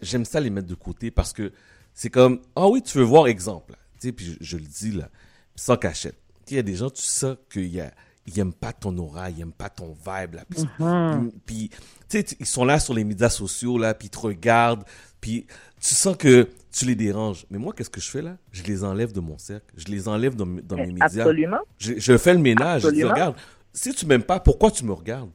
j'aime 0.01 0.25
ça 0.25 0.39
les 0.39 0.50
mettre 0.50 0.67
de 0.67 0.75
côté 0.75 1.12
parce 1.12 1.33
que 1.33 1.51
c'est 1.93 2.09
comme, 2.09 2.41
ah 2.55 2.67
oui, 2.67 2.81
tu 2.81 2.97
veux 2.97 3.03
voir 3.03 3.27
exemple. 3.27 3.74
Tu 4.00 4.07
sais, 4.07 4.12
puis 4.12 4.38
je, 4.39 4.57
le 4.57 4.63
dis 4.63 4.91
là, 4.91 5.09
sans 5.55 5.77
cachette. 5.77 6.17
Il 6.50 6.55
y 6.55 6.59
a 6.59 6.63
des 6.63 6.75
gens, 6.75 6.89
tu 6.89 7.01
sais 7.01 7.36
qu'ils 7.51 7.91
n'aiment 8.36 8.53
pas 8.53 8.71
ton 8.71 8.95
aura, 8.97 9.29
ils 9.29 9.38
n'aiment 9.38 9.51
pas 9.51 9.69
ton 9.69 9.93
vibe. 9.93 10.36
Là. 10.36 10.45
Puis, 10.47 10.63
mm-hmm. 10.79 11.31
tu 11.47 11.69
sais, 12.07 12.25
ils 12.39 12.45
sont 12.45 12.65
là 12.65 12.79
sur 12.79 12.93
les 12.93 13.03
médias 13.03 13.29
sociaux, 13.29 13.77
là, 13.77 13.93
puis 13.93 14.07
ils 14.07 14.12
te 14.12 14.19
regardent, 14.19 14.86
puis 15.19 15.47
tu 15.81 15.95
sens 15.95 16.15
que 16.15 16.47
tu 16.77 16.86
les 16.86 16.96
déranges. 16.96 17.46
Mais 17.50 17.57
moi, 17.57 17.74
qu'est-ce 17.75 17.89
que 17.89 18.00
je 18.00 18.10
fais 18.10 18.22
là? 18.22 18.38
Je 18.51 18.62
les 18.63 18.84
enlève 18.84 19.12
de 19.12 19.19
mon 19.19 19.38
cercle. 19.38 19.65
Je 19.75 19.86
les 19.86 20.07
enlève 20.07 20.36
dans, 20.36 20.46
dans 20.46 20.75
mes 20.75 20.88
médias. 20.88 21.24
Absolument. 21.24 21.60
Je, 21.79 22.17
fais 22.17 22.34
le 22.34 22.39
ménage. 22.39 22.84
Je 22.84 22.89
dis, 22.89 23.03
regarde, 23.03 23.36
si 23.74 23.93
tu 23.93 24.05
m'aimes 24.05 24.24
pas, 24.24 24.39
pourquoi 24.39 24.69
tu 24.69 24.86
me 24.86 24.93
regardes? 24.93 25.31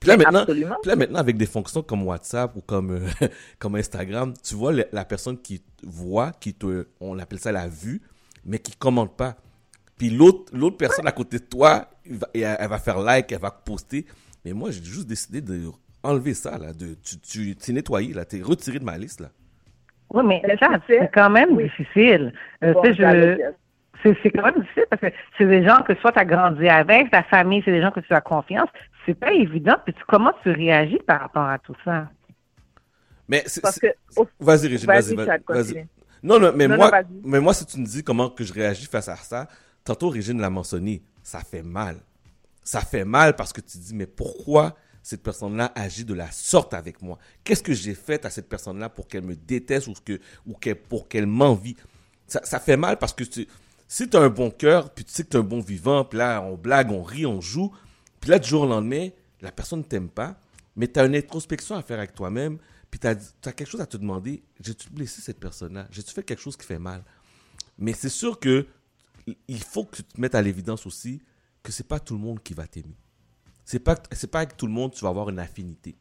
Puis 0.00 0.08
là, 0.08 0.16
maintenant, 0.16 0.46
là, 0.84 0.96
maintenant, 0.96 1.18
avec 1.18 1.36
des 1.36 1.46
fonctions 1.46 1.82
comme 1.82 2.02
WhatsApp 2.04 2.54
ou 2.56 2.60
comme, 2.62 2.90
euh, 2.90 3.08
comme 3.58 3.76
Instagram, 3.76 4.32
tu 4.42 4.54
vois 4.54 4.72
la 4.72 5.04
personne 5.04 5.38
qui 5.38 5.62
voit, 5.82 6.32
qui 6.32 6.54
te, 6.54 6.86
on 7.00 7.18
appelle 7.18 7.38
ça 7.38 7.52
la 7.52 7.68
vue, 7.68 8.00
mais 8.44 8.58
qui 8.58 8.74
commente 8.76 9.16
pas. 9.16 9.36
Puis 9.98 10.10
l'autre, 10.10 10.52
l'autre 10.54 10.76
personne 10.76 11.06
à 11.06 11.12
côté 11.12 11.38
de 11.38 11.44
toi, 11.44 11.88
elle, 12.34 12.68
va 12.68 12.78
faire 12.78 12.98
like, 12.98 13.32
elle 13.32 13.40
va 13.40 13.50
poster. 13.50 14.06
Mais 14.44 14.52
moi, 14.52 14.70
j'ai 14.70 14.84
juste 14.84 15.06
décidé 15.06 15.40
de 15.40 15.70
enlever 16.02 16.34
ça, 16.34 16.58
là. 16.58 16.72
De, 16.72 16.94
tu, 17.02 17.18
tu, 17.18 17.56
t'es 17.56 17.72
nettoyé, 17.72 18.12
là. 18.12 18.24
T'es 18.24 18.40
retiré 18.42 18.78
de 18.78 18.84
ma 18.84 18.98
liste, 18.98 19.20
là. 19.20 19.30
Oui, 20.10 20.22
mais 20.24 20.42
ça, 20.60 20.68
c'est 20.86 21.10
quand 21.12 21.30
même 21.30 21.56
difficile. 21.56 22.32
Euh, 22.62 22.74
je, 22.84 23.52
c'est 24.22 24.30
quand 24.30 24.44
même 24.44 24.60
difficile 24.60 24.84
parce 24.90 25.02
que 25.02 25.08
c'est 25.36 25.46
des 25.46 25.64
gens 25.64 25.82
que 25.82 25.94
soit 25.96 26.12
tu 26.12 26.18
as 26.18 26.24
grandi 26.24 26.68
avec, 26.68 27.10
ta 27.10 27.22
famille, 27.24 27.62
c'est 27.64 27.72
des 27.72 27.82
gens 27.82 27.90
que 27.90 28.00
tu 28.00 28.12
as 28.12 28.20
confiance. 28.20 28.68
c'est 29.04 29.18
pas 29.18 29.32
évident. 29.32 29.76
Puis 29.84 29.94
comment 30.06 30.32
tu 30.42 30.50
réagis 30.50 31.00
par 31.06 31.20
rapport 31.20 31.48
à 31.48 31.58
tout 31.58 31.74
ça? 31.84 32.08
Mais 33.28 33.44
vas-y, 34.38 34.68
Régine, 34.68 34.86
vas-y, 34.86 35.86
non, 36.22 36.40
non, 36.40 36.52
mais 36.54 36.68
moi, 36.68 36.90
mais 37.24 37.40
moi, 37.40 37.54
si 37.54 37.66
tu 37.66 37.78
me 37.78 37.84
dis 37.84 38.02
comment 38.02 38.30
que 38.30 38.44
je 38.44 38.52
réagis 38.52 38.86
face 38.86 39.08
à 39.08 39.16
ça, 39.16 39.46
tantôt 39.84 40.08
Régine 40.08 40.40
l'a 40.40 40.50
mentionné, 40.50 41.02
ça 41.22 41.40
fait 41.40 41.62
mal. 41.62 41.96
Ça 42.62 42.80
fait 42.80 43.04
mal 43.04 43.36
parce 43.36 43.52
que 43.52 43.60
tu 43.60 43.78
dis, 43.78 43.94
mais 43.94 44.06
pourquoi 44.06 44.74
cette 45.06 45.22
personne-là 45.22 45.70
agit 45.76 46.04
de 46.04 46.14
la 46.14 46.28
sorte 46.32 46.74
avec 46.74 47.00
moi 47.00 47.16
Qu'est-ce 47.44 47.62
que 47.62 47.72
j'ai 47.72 47.94
fait 47.94 48.24
à 48.24 48.30
cette 48.30 48.48
personne-là 48.48 48.88
pour 48.88 49.06
qu'elle 49.06 49.22
me 49.22 49.36
déteste 49.36 49.86
ou, 49.86 49.94
que, 50.04 50.18
ou 50.44 50.54
pour 50.88 51.06
qu'elle 51.06 51.28
m'envie? 51.28 51.76
Ça, 52.26 52.58
fait 52.58 52.76
mal 52.76 52.98
parce 52.98 53.12
que 53.12 53.22
si 53.86 54.08
tu 54.08 54.16
as 54.16 54.20
un 54.20 54.30
bon 54.30 54.50
cœur, 54.50 54.90
puis 54.90 55.04
tu 55.04 55.12
sais 55.12 55.22
que 55.22 55.28
tu 55.28 55.36
es 55.36 55.38
un 55.38 55.44
bon 55.44 55.60
vivant, 55.60 56.04
puis 56.04 56.18
là, 56.18 56.42
on 56.42 56.56
blague, 56.56 56.90
on 56.90 57.04
rit, 57.04 57.24
on 57.24 57.40
joue, 57.40 57.72
puis 58.20 58.30
là, 58.30 58.40
du 58.40 58.48
jour 58.48 58.62
au 58.62 58.66
lendemain, 58.66 59.10
la 59.42 59.52
personne 59.52 59.78
ne 59.78 59.84
t'aime 59.84 60.08
pas, 60.08 60.40
mais 60.74 60.88
tu 60.88 60.98
as 60.98 61.04
une 61.04 61.14
introspection 61.14 61.76
à 61.76 61.82
faire 61.82 61.98
avec 61.98 62.12
toi-même, 62.12 62.58
puis 62.90 62.98
tu 62.98 63.06
as, 63.06 63.14
quelque 63.52 63.70
chose 63.70 63.80
à 63.80 63.86
te 63.86 63.96
demander, 63.96 64.42
j'ai-tu 64.58 64.90
blessé 64.90 65.22
cette 65.22 65.38
personne-là? 65.38 65.86
J'ai-tu 65.92 66.12
fait 66.12 66.24
quelque 66.24 66.42
chose 66.42 66.56
qui 66.56 66.66
fait 66.66 66.80
mal? 66.80 67.04
Mais 67.78 67.92
c'est 67.92 68.08
sûr 68.08 68.40
que 68.40 68.66
il 69.46 69.62
faut 69.62 69.84
que 69.84 69.98
tu 69.98 70.02
te 70.02 70.20
mettes 70.20 70.34
à 70.34 70.42
l'évidence 70.42 70.84
aussi 70.84 71.22
que 71.62 71.70
c'est 71.70 71.86
pas 71.86 72.00
tout 72.00 72.14
le 72.14 72.20
monde 72.20 72.42
qui 72.42 72.54
va 72.54 72.66
t'aimer. 72.66 72.96
C'est 73.66 73.80
pas 73.80 73.96
c'est 74.12 74.30
pas 74.30 74.38
avec 74.38 74.56
tout 74.56 74.66
le 74.66 74.72
monde 74.72 74.92
que 74.92 74.96
tu 74.96 75.04
vas 75.04 75.10
avoir 75.10 75.28
une 75.28 75.40
affinité. 75.40 75.96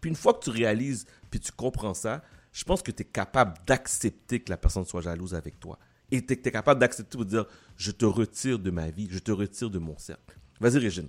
Puis 0.00 0.10
une 0.10 0.16
fois 0.16 0.34
que 0.34 0.40
tu 0.40 0.50
réalises 0.50 1.06
puis 1.30 1.38
tu 1.38 1.52
comprends 1.52 1.94
ça, 1.94 2.22
je 2.52 2.64
pense 2.64 2.82
que 2.82 2.90
tu 2.90 3.02
es 3.02 3.06
capable 3.06 3.54
d'accepter 3.66 4.40
que 4.40 4.50
la 4.50 4.56
personne 4.56 4.84
soit 4.84 5.00
jalouse 5.00 5.34
avec 5.34 5.60
toi. 5.60 5.78
Et 6.10 6.26
tu 6.26 6.34
es, 6.34 6.36
capable 6.36 6.80
d'accepter 6.80 7.16
pour 7.16 7.24
dire 7.24 7.46
je 7.76 7.92
te 7.92 8.04
retire 8.04 8.58
de 8.58 8.70
ma 8.70 8.90
vie, 8.90 9.08
je 9.10 9.20
te 9.20 9.30
retire 9.30 9.70
de 9.70 9.78
mon 9.78 9.96
cercle. 9.96 10.36
Vas-y 10.60 10.78
Régine. 10.78 11.08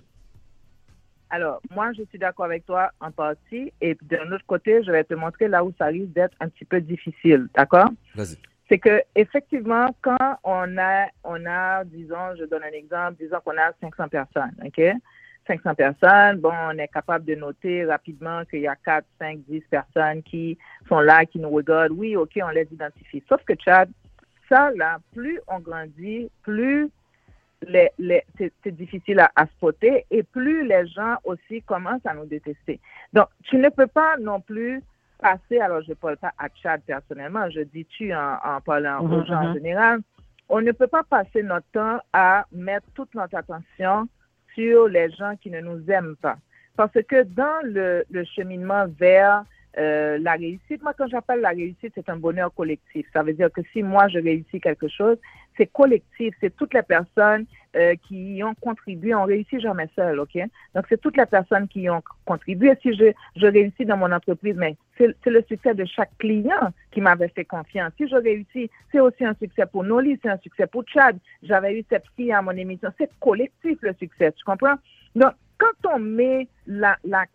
Alors, 1.32 1.60
moi, 1.72 1.92
je 1.94 2.04
suis 2.04 2.20
d'accord 2.20 2.46
avec 2.46 2.68
toi 2.68 2.92
en 3.02 3.12
partie. 3.12 3.74
Et 3.82 3.98
d'un 4.04 4.32
autre 4.32 4.46
côté, 4.46 4.84
je 4.84 4.92
vais 4.92 5.04
te 5.04 5.16
montrer 5.16 5.48
là 5.48 5.64
où 5.64 5.74
ça 5.78 5.88
risque 5.88 6.14
d'être 6.14 6.38
un 6.40 6.50
petit 6.50 6.66
peu 6.66 6.80
difficile. 6.82 7.48
D'accord? 7.56 7.90
Vas-y. 8.14 8.38
C'est 8.70 8.78
que, 8.78 9.02
effectivement, 9.16 9.88
quand 10.02 10.38
on 10.44 10.78
a, 10.78 11.08
on 11.24 11.46
a, 11.46 11.84
disons, 11.84 12.36
je 12.40 12.46
donne 12.46 12.64
un 12.64 12.72
exemple, 12.72 13.18
disons 13.20 13.38
qu'on 13.44 13.58
a 13.58 13.74
500 13.82 14.08
personnes, 14.08 14.56
OK? 14.64 14.82
500 15.48 15.76
personnes, 15.76 16.40
bon, 16.40 16.52
on 16.52 16.78
est 16.78 16.88
capable 16.88 17.26
de 17.26 17.36
noter 17.36 17.86
rapidement 17.86 18.44
qu'il 18.46 18.62
y 18.62 18.68
a 18.68 18.76
4, 18.76 19.06
5, 19.20 19.40
10 19.48 19.62
personnes 19.70 20.24
qui 20.24 20.58
sont 20.88 21.00
là, 21.00 21.26
qui 21.26 21.40
nous 21.40 21.50
regardent. 21.50 21.92
Oui, 21.92 22.16
OK, 22.16 22.40
on 22.44 22.50
les 22.50 22.68
identifie. 22.72 23.24
Sauf 23.30 23.44
que, 23.44 23.54
Chad, 23.64 23.90
ça, 24.50 24.72
là, 24.76 24.98
plus 25.14 25.40
on 25.48 25.60
grandit, 25.60 26.30
plus 26.44 26.90
c'est 28.38 28.76
difficile 28.76 29.20
à, 29.20 29.32
à, 29.36 29.46
spotter 29.48 30.06
et 30.12 30.24
plus 30.24 30.68
les 30.68 30.86
gens 30.88 31.16
aussi 31.24 31.62
commencent 31.64 32.06
à 32.06 32.14
nous 32.14 32.26
détester. 32.26 32.80
Donc, 33.14 33.28
tu 33.44 33.58
ne 33.58 33.70
peux 33.70 33.88
pas 33.88 34.18
non 34.18 34.40
plus 34.40 34.84
passer, 35.20 35.60
alors 35.60 35.82
je 35.82 35.90
ne 35.90 35.96
parle 35.96 36.18
pas 36.18 36.34
à 36.38 36.48
Chad 36.62 36.82
personnellement, 36.86 37.50
je 37.50 37.62
dis 37.62 37.86
tu 37.86 38.14
en, 38.14 38.62
parlant 38.64 39.00
aux 39.00 39.08
mhm, 39.08 39.26
gens 39.26 39.42
en 39.42 39.48
mhm. 39.48 39.54
général, 39.54 40.00
on 40.50 40.62
ne 40.62 40.72
peut 40.72 40.88
pas 40.88 41.04
passer 41.04 41.42
notre 41.42 41.66
temps 41.72 42.00
à 42.14 42.46
mettre 42.52 42.86
toute 42.94 43.14
notre 43.16 43.36
attention 43.36 44.08
sur 44.56 44.88
les 44.88 45.12
gens 45.12 45.36
qui 45.42 45.52
ne 45.52 45.62
nous 45.62 45.84
aiment 45.90 46.16
pas. 46.22 46.38
Parce 46.76 46.94
que 47.08 47.24
dans 47.24 47.62
le, 47.64 48.04
cheminement 48.36 48.86
vers 49.00 49.44
euh, 49.78 50.18
la 50.20 50.34
réussite, 50.34 50.82
moi, 50.82 50.94
quand 50.98 51.08
j'appelle 51.08 51.42
la 51.42 51.50
réussite, 51.50 51.94
c'est 51.96 52.10
un 52.10 52.18
bonheur 52.18 52.54
collectif. 52.54 53.06
Ça 53.14 53.24
veut 53.24 53.34
dire 53.34 53.52
que 53.52 53.62
si 53.72 53.84
moi, 53.84 54.08
je 54.08 54.20
réussis 54.20 54.60
quelque 54.60 54.88
chose, 54.88 55.18
c'est 55.58 55.68
collectif. 55.68 56.36
C'est 56.42 56.56
toutes 56.56 56.74
les 56.74 56.84
personnes 56.84 57.46
euh, 57.76 57.96
qui 58.08 58.36
y 58.36 58.44
ont 58.44 58.56
contribué. 58.56 59.14
On 59.14 59.26
réussit 59.26 59.60
jamais 59.60 59.90
seul, 59.96 60.20
OK? 60.20 60.38
Donc, 60.74 60.86
c'est 60.90 61.00
toutes 61.00 61.18
les 61.18 61.26
personnes 61.26 61.68
qui 61.68 61.82
y 61.82 61.90
ont 61.90 62.04
contribué. 62.26 62.74
Si 62.82 62.94
je, 62.94 63.12
je 63.36 63.48
réussis 63.48 63.86
dans 63.86 63.98
mon 63.98 64.12
entreprise, 64.12 64.56
mais 64.58 64.76
c'est 64.98 65.14
le 65.26 65.44
succès 65.48 65.74
de 65.74 65.86
chaque 65.86 66.18
client 66.18 66.72
qui 66.92 67.02
m'avait 67.02 67.28
fait 67.30 67.46
confiance. 67.46 67.92
Si 67.98 68.08
je 68.08 68.16
réussis, 68.16 68.70
c'est 68.92 69.00
aussi 69.00 69.26
un 69.26 69.36
succès 69.36 69.66
pour 69.66 69.84
Noli, 69.84 70.18
c'est 70.24 70.30
un 70.30 70.38
succès 70.38 70.68
pour 70.68 70.84
Chad. 70.88 71.18
J'avais 71.44 71.80
eu 71.80 71.86
cette 71.90 72.06
fille 72.16 72.32
à 72.32 72.42
mon 72.42 72.52
émission. 72.52 72.90
C'est 72.98 73.10
collectif, 73.20 73.78
le 73.82 73.94
succès. 74.00 74.32
Tu 74.32 74.44
comprends? 74.46 74.76
Donc, 75.16 75.34
quand 75.58 75.94
on 75.94 76.00
met 76.00 76.48
l'accent, 76.68 77.30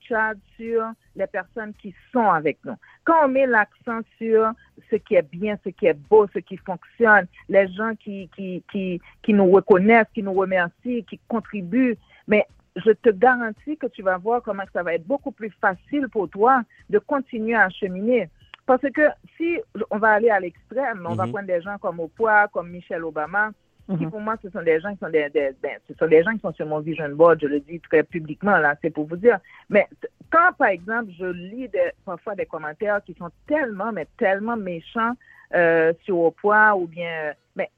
Chad, 0.00 0.38
sur 0.56 0.84
les 1.16 1.26
personnes 1.26 1.72
qui 1.74 1.94
sont 2.12 2.30
avec 2.30 2.58
nous, 2.64 2.76
quand 3.04 3.24
on 3.24 3.28
met 3.28 3.46
l'accent 3.46 4.00
sur 4.18 4.52
ce 4.90 4.96
qui 4.96 5.14
est 5.14 5.28
bien, 5.30 5.56
ce 5.64 5.70
qui 5.70 5.86
est 5.86 5.98
beau, 6.08 6.26
ce 6.32 6.38
qui 6.38 6.56
fonctionne, 6.56 7.26
les 7.48 7.68
gens 7.68 7.94
qui, 7.96 8.28
qui, 8.36 8.62
qui, 8.70 9.00
qui 9.22 9.32
nous 9.32 9.50
reconnaissent, 9.50 10.06
qui 10.14 10.22
nous 10.22 10.32
remercient, 10.32 11.04
qui 11.08 11.20
contribuent, 11.28 11.96
mais 12.26 12.46
je 12.76 12.90
te 12.92 13.10
garantis 13.10 13.76
que 13.76 13.86
tu 13.86 14.02
vas 14.02 14.16
voir 14.16 14.42
comment 14.42 14.64
ça 14.72 14.82
va 14.82 14.94
être 14.94 15.06
beaucoup 15.06 15.32
plus 15.32 15.50
facile 15.60 16.08
pour 16.08 16.28
toi 16.28 16.62
de 16.88 16.98
continuer 16.98 17.54
à 17.54 17.68
cheminer. 17.68 18.30
Parce 18.64 18.82
que 18.94 19.08
si 19.36 19.58
on 19.90 19.98
va 19.98 20.12
aller 20.12 20.30
à 20.30 20.40
l'extrême, 20.40 21.06
on 21.08 21.14
va 21.14 21.26
mhm. 21.26 21.32
prendre 21.32 21.46
des 21.48 21.60
gens 21.60 21.78
comme 21.78 22.00
Oprah, 22.00 22.48
comme 22.48 22.70
Michelle 22.70 23.04
Obama, 23.04 23.50
mhm. 23.88 24.10
pour 24.10 24.20
moi, 24.20 24.36
ce 24.42 24.50
sont 24.50 24.62
des 24.62 24.80
gens 24.80 24.92
qui 24.92 24.98
sont 24.98 25.10
des, 25.10 25.28
ben, 25.32 25.78
ce 25.88 25.94
sont 25.94 26.06
des 26.06 26.22
gens 26.22 26.32
qui 26.32 26.40
sont 26.40 26.52
sur 26.52 26.66
mon 26.66 26.80
vision 26.80 27.08
board, 27.10 27.40
je 27.40 27.46
le 27.46 27.60
dis 27.60 27.80
très 27.80 28.02
publiquement, 28.02 28.56
là, 28.58 28.74
c'est 28.82 28.90
pour 28.90 29.06
vous 29.06 29.16
dire. 29.16 29.38
Mais 29.68 29.86
quand, 30.30 30.52
par 30.56 30.68
exemple, 30.68 31.10
je 31.18 31.26
lis 31.26 31.68
parfois 32.04 32.34
des 32.34 32.46
commentaires 32.46 33.02
qui 33.04 33.14
sont 33.14 33.30
tellement, 33.46 33.92
mais 33.92 34.06
tellement 34.18 34.56
méchants 34.56 35.12
euh, 35.54 35.92
sur 36.04 36.18
Oprah 36.18 36.76
ou 36.76 36.86
bien, 36.86 37.32
mais 37.56 37.70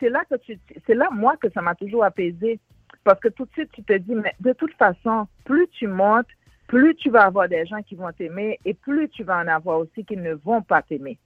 c'est 0.00 0.08
là 0.08 0.22
que 0.28 0.36
tu, 0.36 0.58
c'est 0.86 0.94
là, 0.94 1.08
moi, 1.12 1.36
que 1.36 1.50
ça 1.50 1.62
m'a 1.62 1.74
toujours 1.74 2.04
apaisé. 2.04 2.58
Parce 3.04 3.20
que 3.20 3.28
tout 3.28 3.44
de 3.46 3.52
suite, 3.52 3.70
tu 3.72 3.82
te 3.82 3.94
dis, 3.94 4.14
mais 4.14 4.34
de 4.40 4.52
toute 4.52 4.74
façon, 4.74 5.26
plus 5.44 5.66
tu 5.68 5.86
montes, 5.86 6.28
plus 6.68 6.94
tu 6.94 7.10
vas 7.10 7.24
avoir 7.24 7.48
des 7.48 7.66
gens 7.66 7.82
qui 7.82 7.96
vont 7.96 8.10
t'aimer 8.12 8.58
et 8.64 8.74
plus 8.74 9.08
tu 9.08 9.24
vas 9.24 9.38
en 9.38 9.48
avoir 9.48 9.78
aussi 9.78 10.04
qui 10.04 10.16
ne 10.16 10.34
vont 10.34 10.62
pas 10.62 10.82
t'aimer. 10.82 11.18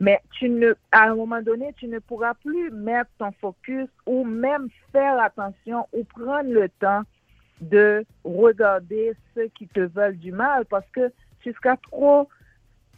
Mais 0.00 0.18
tu 0.32 0.48
ne, 0.48 0.72
à 0.92 1.10
un 1.10 1.14
moment 1.14 1.42
donné, 1.42 1.74
tu 1.76 1.86
ne 1.86 1.98
pourras 1.98 2.32
plus 2.34 2.70
mettre 2.70 3.10
ton 3.18 3.32
focus 3.32 3.88
ou 4.06 4.24
même 4.24 4.68
faire 4.92 5.20
attention 5.20 5.86
ou 5.92 6.04
prendre 6.04 6.50
le 6.50 6.70
temps 6.80 7.02
de 7.60 8.06
regarder 8.24 9.12
ceux 9.34 9.48
qui 9.48 9.68
te 9.68 9.80
veulent 9.80 10.18
du 10.18 10.32
mal 10.32 10.64
parce 10.64 10.88
que 10.94 11.12
tu 11.40 11.52
seras 11.52 11.76
trop 11.76 12.28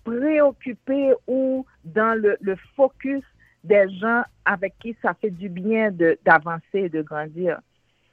préoccupé 0.04 1.12
ou 1.26 1.66
dans 1.84 2.20
le, 2.20 2.56
focus 2.76 3.24
des 3.64 3.88
gens 3.98 4.22
avec 4.44 4.74
qui 4.80 4.96
ça 5.02 5.14
fait 5.14 5.30
du 5.30 5.48
bien 5.48 5.90
d'avancer 6.24 6.62
et 6.74 6.88
de 6.88 7.02
grandir. 7.02 7.60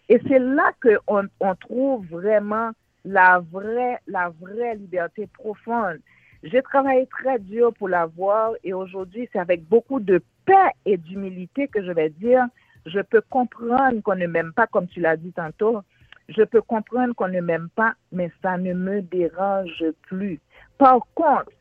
Et 0.07 0.19
c'est 0.27 0.39
là 0.39 0.71
qu'on 0.81 1.27
on 1.39 1.55
trouve 1.55 2.05
vraiment 2.07 2.71
la 3.05 3.39
vraie, 3.51 3.99
la 4.07 4.29
vraie 4.29 4.75
liberté 4.75 5.27
profonde. 5.27 5.99
J'ai 6.43 6.61
travaillé 6.61 7.05
très 7.07 7.37
dur 7.39 7.73
pour 7.73 7.89
l'avoir 7.89 8.53
et 8.63 8.73
aujourd'hui, 8.73 9.27
c'est 9.31 9.39
avec 9.39 9.67
beaucoup 9.67 9.99
de 9.99 10.21
paix 10.45 10.71
et 10.85 10.97
d'humilité 10.97 11.67
que 11.67 11.83
je 11.83 11.91
vais 11.91 12.09
dire, 12.09 12.45
je 12.85 13.01
peux 13.01 13.21
comprendre 13.29 14.01
qu'on 14.01 14.15
ne 14.15 14.27
m'aime 14.27 14.53
pas 14.53 14.67
comme 14.67 14.87
tu 14.87 15.01
l'as 15.01 15.17
dit 15.17 15.33
tantôt. 15.33 15.81
Je 16.29 16.43
peux 16.43 16.61
comprendre 16.61 17.13
qu'on 17.15 17.27
ne 17.27 17.41
m'aime 17.41 17.69
pas, 17.75 17.93
mais 18.11 18.31
ça 18.41 18.57
ne 18.57 18.73
me 18.73 19.01
dérange 19.01 19.83
plus. 20.03 20.39
Par 20.77 20.99
contre, 21.13 21.51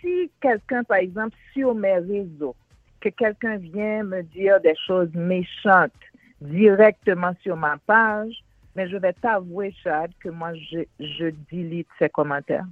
si 0.00 0.30
quelqu'un, 0.40 0.84
par 0.84 0.98
exemple, 0.98 1.36
sur 1.52 1.74
mes 1.74 1.98
réseaux, 1.98 2.56
que 3.00 3.08
quelqu'un 3.08 3.56
vient 3.56 4.02
me 4.02 4.22
dire 4.22 4.60
des 4.60 4.74
choses 4.86 5.12
méchantes 5.14 5.92
directement 6.40 7.32
sur 7.42 7.56
ma 7.56 7.78
page, 7.86 8.34
mais 8.74 8.88
je 8.88 8.96
vais 8.96 9.12
t'avouer, 9.14 9.74
Chad, 9.82 10.10
que 10.20 10.28
moi, 10.28 10.52
je, 10.54 10.80
je 11.00 11.30
delete 11.50 11.88
ces 11.98 12.10
commentaires. 12.10 12.66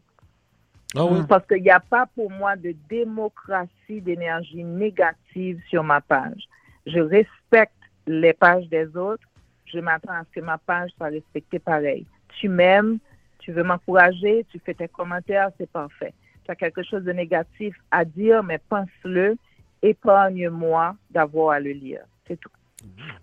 Ah 0.96 1.08
Parce 1.28 1.46
qu'il 1.46 1.62
n'y 1.62 1.70
a 1.70 1.80
pas 1.80 2.06
pour 2.14 2.30
moi 2.30 2.56
de 2.56 2.74
démocratie 2.88 4.00
d'énergie 4.00 4.62
négative 4.62 5.60
sur 5.68 5.82
ma 5.82 6.00
page. 6.00 6.48
Je 6.86 7.00
respecte 7.00 7.72
les 8.06 8.32
pages 8.32 8.68
des 8.68 8.96
autres. 8.96 9.26
Je 9.66 9.78
m'attends 9.80 10.12
à 10.12 10.24
ce 10.24 10.38
que 10.38 10.44
ma 10.44 10.58
page 10.58 10.90
soit 10.96 11.08
respectée 11.08 11.58
pareil. 11.58 12.06
Tu 12.40 12.48
m'aimes, 12.48 12.98
tu 13.38 13.52
veux 13.52 13.64
m'encourager, 13.64 14.46
tu 14.50 14.60
fais 14.60 14.74
tes 14.74 14.88
commentaires, 14.88 15.50
c'est 15.58 15.70
parfait. 15.70 16.14
Tu 16.44 16.50
as 16.50 16.54
quelque 16.54 16.82
chose 16.82 17.02
de 17.02 17.12
négatif 17.12 17.74
à 17.90 18.04
dire, 18.04 18.42
mais 18.42 18.58
pense-le, 18.68 19.36
épargne-moi 19.82 20.94
d'avoir 21.10 21.50
à 21.50 21.60
le 21.60 21.72
lire. 21.72 22.04
C'est 22.28 22.38
tout. 22.38 22.50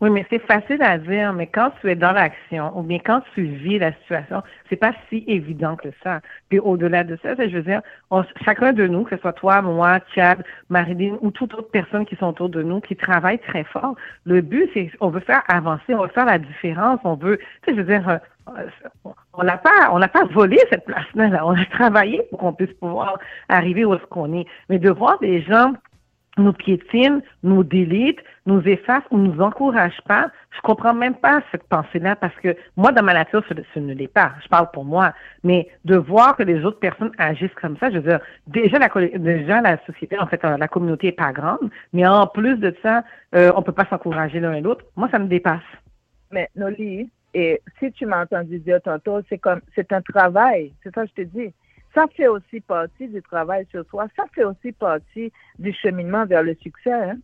Oui, 0.01 0.09
mais 0.09 0.25
c'est 0.31 0.39
facile 0.39 0.81
à 0.81 0.97
dire, 0.97 1.31
mais 1.31 1.45
quand 1.45 1.71
tu 1.79 1.89
es 1.89 1.95
dans 1.95 2.11
l'action 2.11 2.75
ou 2.75 2.81
bien 2.81 2.97
quand 2.97 3.21
tu 3.35 3.43
vis 3.43 3.77
la 3.77 3.93
situation, 3.93 4.41
c'est 4.67 4.75
pas 4.75 4.93
si 5.09 5.23
évident 5.27 5.75
que 5.75 5.89
ça. 6.03 6.21
Puis 6.49 6.57
au-delà 6.57 7.03
de 7.03 7.17
ça, 7.21 7.35
je 7.37 7.55
veux 7.55 7.61
dire, 7.61 7.81
chacun 8.43 8.73
de 8.73 8.87
nous, 8.87 9.03
que 9.03 9.15
ce 9.15 9.21
soit 9.21 9.33
toi, 9.33 9.61
moi, 9.61 9.99
Chad, 10.15 10.43
Marilyn 10.69 11.17
ou 11.21 11.29
toute 11.29 11.53
autre 11.53 11.69
personne 11.71 12.05
qui 12.05 12.15
sont 12.15 12.27
autour 12.27 12.49
de 12.49 12.63
nous, 12.63 12.81
qui 12.81 12.95
travaille 12.95 13.37
très 13.37 13.63
fort, 13.63 13.95
le 14.25 14.41
but, 14.41 14.69
c'est 14.73 14.91
on 15.01 15.09
veut 15.09 15.19
faire 15.19 15.43
avancer, 15.47 15.93
on 15.93 16.01
veut 16.01 16.09
faire 16.09 16.25
la 16.25 16.39
différence, 16.39 16.99
on 17.03 17.13
veut, 17.13 17.37
tu 17.37 17.45
sais, 17.65 17.75
je 17.75 17.81
veux 17.81 17.83
dire, 17.83 18.09
euh, 18.09 18.17
on 19.33 19.43
n'a 19.43 19.57
pas, 19.57 19.91
on 19.91 19.99
n'a 19.99 20.07
pas 20.07 20.25
volé 20.25 20.57
cette 20.71 20.85
place-là. 20.85 21.45
On 21.45 21.55
a 21.55 21.65
travaillé 21.65 22.23
pour 22.29 22.39
qu'on 22.39 22.53
puisse 22.53 22.73
pouvoir 22.73 23.19
arriver 23.49 23.85
où 23.85 23.93
est-ce 23.93 24.05
qu'on 24.05 24.33
est. 24.33 24.47
Mais 24.69 24.79
de 24.79 24.89
voir 24.89 25.19
des 25.19 25.41
gens 25.43 25.73
nous 26.37 26.53
piétine, 26.53 27.21
nous 27.43 27.63
délite, 27.63 28.19
nous 28.45 28.61
efface 28.61 29.03
ou 29.11 29.17
nous 29.17 29.41
encourage 29.41 29.99
pas, 30.07 30.31
je 30.55 30.61
comprends 30.61 30.93
même 30.93 31.15
pas 31.15 31.41
cette 31.51 31.63
pensée-là 31.63 32.15
parce 32.15 32.35
que 32.35 32.55
moi, 32.77 32.91
dans 32.91 33.03
ma 33.03 33.13
nature, 33.13 33.43
ce, 33.47 33.79
ne 33.79 33.93
l'est 33.93 34.07
pas. 34.07 34.33
Je 34.43 34.47
parle 34.47 34.71
pour 34.71 34.85
moi. 34.85 35.13
Mais 35.43 35.67
de 35.85 35.95
voir 35.95 36.35
que 36.35 36.43
les 36.43 36.63
autres 36.63 36.79
personnes 36.79 37.11
agissent 37.17 37.53
comme 37.61 37.77
ça, 37.77 37.89
je 37.89 37.97
veux 37.97 38.09
dire, 38.09 38.19
déjà 38.47 38.79
la, 38.79 38.89
déjà 39.17 39.61
la 39.61 39.77
société, 39.85 40.17
en 40.19 40.27
fait, 40.27 40.41
la 40.43 40.67
communauté 40.67 41.07
est 41.07 41.11
pas 41.11 41.33
grande, 41.33 41.69
mais 41.93 42.07
en 42.07 42.27
plus 42.27 42.57
de 42.57 42.75
ça, 42.81 43.03
euh, 43.35 43.51
on 43.55 43.61
peut 43.61 43.71
pas 43.71 43.85
s'encourager 43.89 44.39
l'un 44.39 44.53
et 44.53 44.61
l'autre. 44.61 44.85
Moi, 44.95 45.09
ça 45.11 45.19
me 45.19 45.27
dépasse. 45.27 45.59
Mais 46.31 46.49
Noli, 46.55 47.09
et 47.33 47.61
si 47.79 47.91
tu 47.91 48.05
m'as 48.05 48.23
entendu 48.23 48.59
dire 48.59 48.81
tantôt, 48.81 49.19
c'est 49.29 49.37
comme, 49.37 49.61
c'est 49.75 49.91
un 49.93 50.01
travail. 50.01 50.73
C'est 50.83 50.93
ça 50.93 51.03
que 51.03 51.09
je 51.15 51.23
te 51.23 51.27
dis 51.27 51.53
ça 51.93 52.05
fait 52.15 52.27
aussi 52.27 52.61
partie 52.61 53.07
du 53.07 53.21
travail 53.21 53.65
sur 53.69 53.85
soi, 53.87 54.07
ça 54.15 54.23
fait 54.33 54.43
aussi 54.43 54.71
partie 54.71 55.31
du 55.59 55.73
cheminement 55.73 56.25
vers 56.25 56.43
le 56.43 56.55
succès. 56.55 56.93
Hein. 56.93 57.17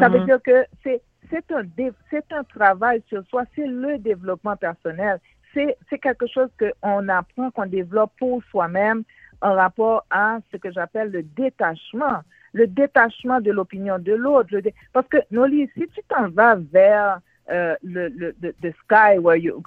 Ça 0.00 0.08
veut 0.08 0.20
mhm. 0.20 0.26
dire 0.26 0.42
que 0.42 0.64
c'est 0.82 1.00
c'est 1.30 1.50
un, 1.52 1.62
c'est 2.10 2.32
un 2.32 2.44
travail 2.44 3.02
sur 3.08 3.24
soi, 3.26 3.44
c'est 3.54 3.66
le 3.66 3.98
développement 3.98 4.56
personnel. 4.56 5.20
C'est, 5.54 5.76
c'est 5.88 5.98
quelque 5.98 6.26
chose 6.26 6.50
qu'on 6.82 7.08
apprend, 7.08 7.50
qu'on 7.50 7.66
développe 7.66 8.12
pour 8.18 8.42
soi-même 8.50 9.04
en 9.40 9.54
rapport 9.54 10.04
à 10.10 10.38
ce 10.52 10.56
que 10.56 10.70
j'appelle 10.70 11.10
le 11.10 11.22
détachement, 11.22 12.20
le 12.52 12.66
détachement 12.66 13.40
de 13.40 13.50
l'opinion 13.50 13.98
de 13.98 14.12
l'autre. 14.12 14.50
Parce 14.92 15.08
que, 15.08 15.18
Noli, 15.30 15.68
si 15.74 15.86
tu 15.88 16.00
t'en 16.08 16.28
vas 16.30 16.56
vers 16.56 17.20
euh, 17.50 17.74
le, 17.82 18.08
le, 18.08 18.72
sky, 18.84 19.18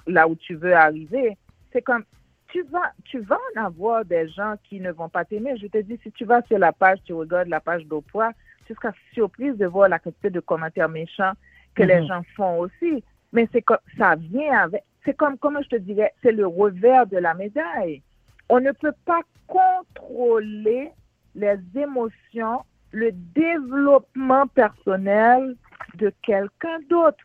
là 0.06 0.28
où 0.28 0.34
tu 0.36 0.54
veux 0.54 0.74
arriver, 0.74 1.36
c'est 1.72 1.82
comme 1.82 2.04
tu 2.52 2.62
vas, 2.64 2.92
tu 3.04 3.20
vas 3.20 3.38
en 3.56 3.64
avoir 3.64 4.04
des 4.04 4.28
gens 4.28 4.54
qui 4.64 4.80
ne 4.80 4.92
vont 4.92 5.08
pas 5.08 5.24
t'aimer. 5.24 5.56
Je 5.56 5.66
te 5.66 5.78
dis, 5.78 5.98
si 6.02 6.10
tu 6.12 6.24
vas 6.24 6.42
sur 6.42 6.58
la 6.58 6.72
page, 6.72 6.98
tu 7.04 7.12
regardes 7.12 7.48
la 7.48 7.60
page 7.60 7.84
d'Oprah, 7.86 8.32
tu 8.66 8.74
seras 8.74 8.92
surprise 9.12 9.56
de 9.56 9.66
voir 9.66 9.88
la 9.88 9.98
quantité 9.98 10.30
de 10.30 10.40
commentaires 10.40 10.88
méchants 10.88 11.32
que 11.74 11.82
les 11.82 12.00
mhm. 12.00 12.06
gens 12.06 12.22
font 12.36 12.58
aussi. 12.60 13.02
Mais 13.32 13.48
c'est 13.52 13.62
comme, 13.62 13.78
ça 13.96 14.16
vient 14.16 14.58
avec, 14.58 14.82
c'est 15.04 15.16
comme, 15.16 15.38
comme 15.38 15.58
je 15.62 15.68
te 15.68 15.76
dirais, 15.76 16.12
c'est 16.22 16.32
le 16.32 16.46
revers 16.46 17.06
de 17.06 17.18
la 17.18 17.34
médaille. 17.34 18.02
On 18.48 18.60
ne 18.60 18.72
peut 18.72 18.94
pas 19.04 19.20
contrôler 19.46 20.90
les 21.34 21.58
émotions, 21.76 22.62
le 22.92 23.12
développement 23.12 24.46
personnel 24.48 25.56
de 25.94 26.12
quelqu'un 26.22 26.80
d'autre. 26.88 27.18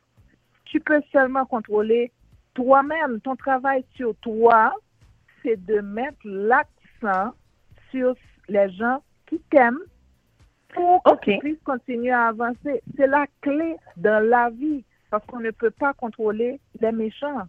Tu 0.66 0.80
peux 0.80 1.02
seulement 1.12 1.46
contrôler 1.46 2.12
toi-même, 2.54 3.20
ton 3.22 3.36
travail 3.36 3.84
sur 3.96 4.16
toi, 4.18 4.74
c'est 5.46 5.64
de 5.66 5.80
mettre 5.80 6.18
l'accent 6.24 7.34
sur 7.92 8.16
les 8.50 8.70
gens 8.72 9.02
qui 9.28 9.40
t'aiment 9.52 9.80
pour 10.74 11.02
que 11.04 11.32
tu 11.32 11.38
puisses 11.40 11.64
continuer 11.64 12.12
à 12.12 12.28
avancer. 12.28 12.82
C'est 12.98 13.08
la 13.08 13.26
clé 13.42 13.76
dans 13.96 14.28
la 14.28 14.50
vie 14.50 14.84
parce 15.10 15.26
qu'on 15.28 15.40
ne 15.40 15.52
peut 15.52 15.72
pas 15.72 15.94
contrôler 15.94 16.60
les 16.82 16.92
méchants. 16.92 17.44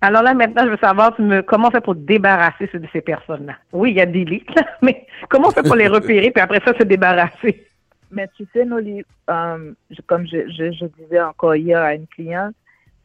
Alors 0.00 0.22
là, 0.22 0.34
maintenant, 0.34 0.64
je 0.64 0.70
veux 0.70 0.78
savoir 0.78 1.16
comment 1.46 1.68
on 1.68 1.70
fait 1.70 1.80
pour 1.80 1.96
débarrasser 1.96 2.68
de 2.72 2.86
ces 2.92 3.00
personnes-là? 3.00 3.56
Oui, 3.72 3.90
il 3.90 3.96
y 3.96 4.00
a 4.00 4.06
des 4.06 4.24
lits, 4.24 4.46
mais 4.82 5.06
comment 5.28 5.48
on 5.48 5.50
fait 5.50 5.64
pour 5.64 5.74
les 5.74 5.88
repérer 5.88 6.30
puis 6.30 6.40
après 6.40 6.60
ça 6.64 6.76
se 6.78 6.84
débarrasser? 6.84 7.66
Mais 8.10 8.28
tu 8.36 8.46
sais, 8.52 8.64
Noli, 8.64 9.02
euh, 9.28 9.72
comme 10.06 10.26
je, 10.28 10.48
je 10.48 10.86
disais 10.86 11.20
encore 11.20 11.56
hier 11.56 11.80
à 11.80 11.94
une 11.94 12.06
cliente, 12.06 12.54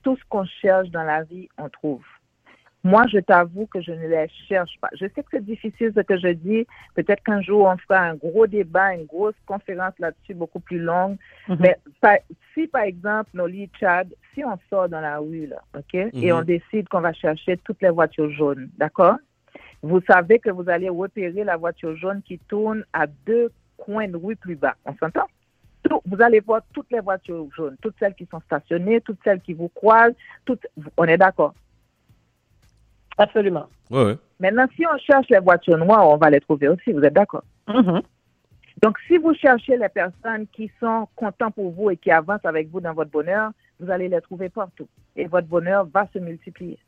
tout 0.03 0.15
ce 0.15 0.21
qu'on 0.29 0.45
cherche 0.45 0.89
dans 0.89 1.03
la 1.03 1.23
vie, 1.23 1.49
on 1.57 1.67
trouve. 1.69 2.03
Moi, 2.83 3.05
je 3.11 3.19
t'avoue 3.19 3.65
que 3.65 3.81
je 3.81 3.91
ne 3.91 4.07
les 4.07 4.27
cherche 4.47 4.71
pas. 4.79 4.89
Je 4.93 5.05
sais 5.13 5.21
que 5.21 5.27
c'est 5.31 5.43
difficile 5.43 5.91
ce 5.93 6.01
que 6.01 6.17
je 6.17 6.29
dis. 6.29 6.65
Peut-être 6.95 7.21
qu'un 7.23 7.41
jour, 7.41 7.65
on 7.65 7.77
fera 7.77 7.99
un 7.99 8.15
gros 8.15 8.47
débat, 8.47 8.93
une 8.93 9.05
grosse 9.05 9.35
conférence 9.45 9.93
là-dessus, 9.99 10.33
beaucoup 10.33 10.61
plus 10.61 10.79
longue. 10.79 11.17
Mhm. 11.49 11.57
Mais 11.59 11.77
si, 12.53 12.67
par 12.67 12.83
exemple, 12.83 13.31
Noli 13.33 13.69
Chad, 13.77 14.13
si 14.33 14.45
on 14.45 14.57
sort 14.69 14.87
dans 14.87 15.01
la 15.01 15.17
rue, 15.19 15.47
là, 15.47 15.61
OK, 15.77 15.93
et 15.93 16.31
on 16.31 16.39
mhm. 16.39 16.45
décide 16.45 16.87
qu'on 16.87 17.01
va 17.01 17.11
chercher 17.11 17.57
toutes 17.57 17.81
les 17.81 17.89
voitures 17.89 18.31
jaunes, 18.31 18.69
d'accord? 18.77 19.17
Vous 19.81 20.01
savez 20.09 20.39
que 20.39 20.49
vous 20.49 20.69
allez 20.69 20.89
repérer 20.89 21.43
la 21.43 21.57
voiture 21.57 21.95
jaune 21.97 22.21
qui 22.21 22.37
tourne 22.39 22.85
à 22.93 23.07
deux 23.07 23.51
coins 23.77 24.07
de 24.07 24.17
rue 24.17 24.35
plus 24.35 24.55
bas. 24.55 24.75
On 24.85 24.95
s'entend? 24.95 25.27
vous 26.05 26.21
allez 26.21 26.39
voir 26.39 26.61
toutes 26.73 26.91
les 26.91 26.99
voitures 26.99 27.47
jaunes, 27.55 27.75
toutes 27.81 27.95
celles 27.99 28.13
qui 28.13 28.27
sont 28.29 28.41
stationnées, 28.41 29.01
toutes 29.01 29.19
celles 29.23 29.41
qui 29.41 29.53
vous 29.53 29.69
croisent, 29.69 30.15
toutes, 30.45 30.67
on 30.97 31.05
est 31.05 31.17
d'accord? 31.17 31.53
Absolument. 33.19 33.67
Maintenant, 34.39 34.65
si 34.75 34.85
on 34.85 34.97
cherche 34.97 35.27
les 35.29 35.39
voitures 35.39 35.77
noires, 35.77 36.09
on 36.09 36.17
va 36.17 36.29
les 36.29 36.39
trouver 36.39 36.69
aussi, 36.69 36.93
vous 36.93 37.03
êtes 37.03 37.13
d'accord? 37.13 37.43
Mm-hmm. 37.67 38.01
Donc, 38.81 38.97
si 39.07 39.17
vous 39.17 39.33
cherchez 39.33 39.75
les 39.75 39.89
personnes 39.89 40.47
qui 40.53 40.71
sont 40.79 41.07
contents 41.17 41.51
pour 41.51 41.71
vous 41.71 41.89
et 41.89 41.97
qui 41.97 42.11
avancent 42.11 42.45
avec 42.45 42.69
vous 42.69 42.79
dans 42.79 42.93
votre 42.93 43.11
bonheur, 43.11 43.51
vous 43.79 43.91
allez 43.91 44.07
les 44.07 44.21
trouver 44.21 44.47
partout. 44.47 44.87
Et 45.17 45.27
votre 45.27 45.47
bonheur 45.47 45.85
va 45.93 46.07
se 46.13 46.19
multiplier. 46.19 46.79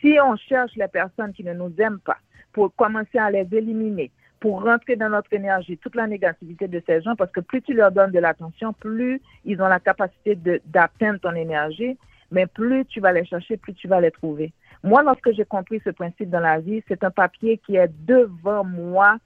Si 0.00 0.18
on 0.22 0.36
cherche 0.36 0.72
les 0.76 0.88
personnes 0.88 1.32
qui 1.32 1.42
ne 1.42 1.54
nous 1.54 1.72
aiment 1.78 2.00
pas, 2.00 2.18
pour 2.52 2.74
commencer 2.74 3.18
à 3.18 3.30
les 3.30 3.48
éliminer, 3.50 4.10
pour 4.40 4.62
rentrer 4.62 4.96
dans 4.96 5.08
notre 5.08 5.32
énergie, 5.32 5.78
toute 5.78 5.94
la 5.94 6.06
négativité 6.06 6.68
de 6.68 6.82
ces 6.86 7.00
gens, 7.00 7.16
parce 7.16 7.32
que 7.32 7.40
plus 7.40 7.62
tu 7.62 7.72
leur 7.72 7.92
donnes 7.92 8.10
de 8.10 8.18
l'attention, 8.18 8.74
plus 8.74 9.22
ils 9.46 9.62
ont 9.62 9.68
la 9.68 9.80
capacité 9.80 10.36
d'atteindre 10.66 11.20
ton 11.20 11.34
énergie, 11.34 11.96
mais 12.30 12.46
plus 12.46 12.84
tu 12.86 13.00
vas 13.00 13.12
les 13.12 13.24
chercher, 13.24 13.56
plus 13.56 13.72
tu 13.72 13.88
vas 13.88 14.00
les 14.02 14.10
trouver. 14.10 14.52
Moi, 14.82 15.02
lorsque 15.02 15.32
j'ai 15.32 15.44
compris 15.44 15.80
ce 15.84 15.90
principe 15.90 16.30
dans 16.30 16.40
la 16.40 16.58
vie, 16.58 16.82
c'est 16.88 17.04
un 17.04 17.10
papier 17.10 17.58
qui 17.58 17.76
est 17.76 17.90
devant 18.04 18.64
moi 18.64 19.16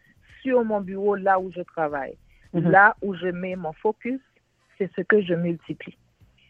sur 0.43 0.65
mon 0.65 0.81
bureau, 0.81 1.17
là 1.17 1.41
où 1.41 1.51
je 1.53 1.63
travaille. 1.63 2.17
Mhm. 2.53 2.71
Là 2.71 2.95
où 3.03 3.15
je 3.15 3.29
mets 3.29 3.57
mon 3.57 3.73
focus, 3.73 4.21
c'est 4.79 4.91
ce 4.95 5.01
que 5.03 5.23
je 5.23 5.35
multiplie. 5.35 5.97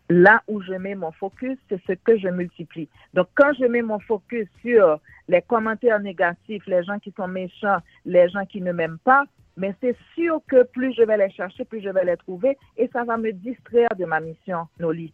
Là 0.09 0.43
où 0.47 0.61
je 0.63 0.73
mets 0.73 0.95
mon 0.95 1.13
focus, 1.13 1.59
c'est 1.69 1.81
ce 1.87 1.93
que 1.93 2.17
je 2.19 2.29
multiplie. 2.29 2.89
Donc, 3.15 3.29
quand 3.35 3.53
je 3.59 3.65
mets 3.65 3.83
mon 3.83 3.99
focus 3.99 4.47
sur 4.61 5.01
les 5.29 5.43
commentaires 5.43 5.99
négatifs, 6.01 6.65
les 6.67 6.85
gens 6.85 6.99
qui 6.99 7.13
sont 7.17 7.27
méchants, 7.27 7.79
les 8.05 8.29
gens 8.29 8.47
qui 8.47 8.61
ne 8.61 8.73
m'aiment 8.73 8.99
pas, 8.99 9.25
mais 9.57 9.75
c'est 9.81 9.97
sûr 10.15 10.41
que 10.49 10.65
plus 10.65 10.93
je 10.95 11.03
vais 11.03 11.17
les 11.17 11.31
chercher, 11.31 11.65
plus 11.65 11.81
je 11.81 11.89
vais 11.89 12.05
les 12.05 12.17
trouver 12.17 12.57
et 12.77 12.89
ça 12.93 13.05
va 13.05 13.17
me 13.17 13.33
distraire 13.33 13.89
de 13.99 14.05
ma 14.05 14.21
mission, 14.21 14.69
Noli. 14.79 15.13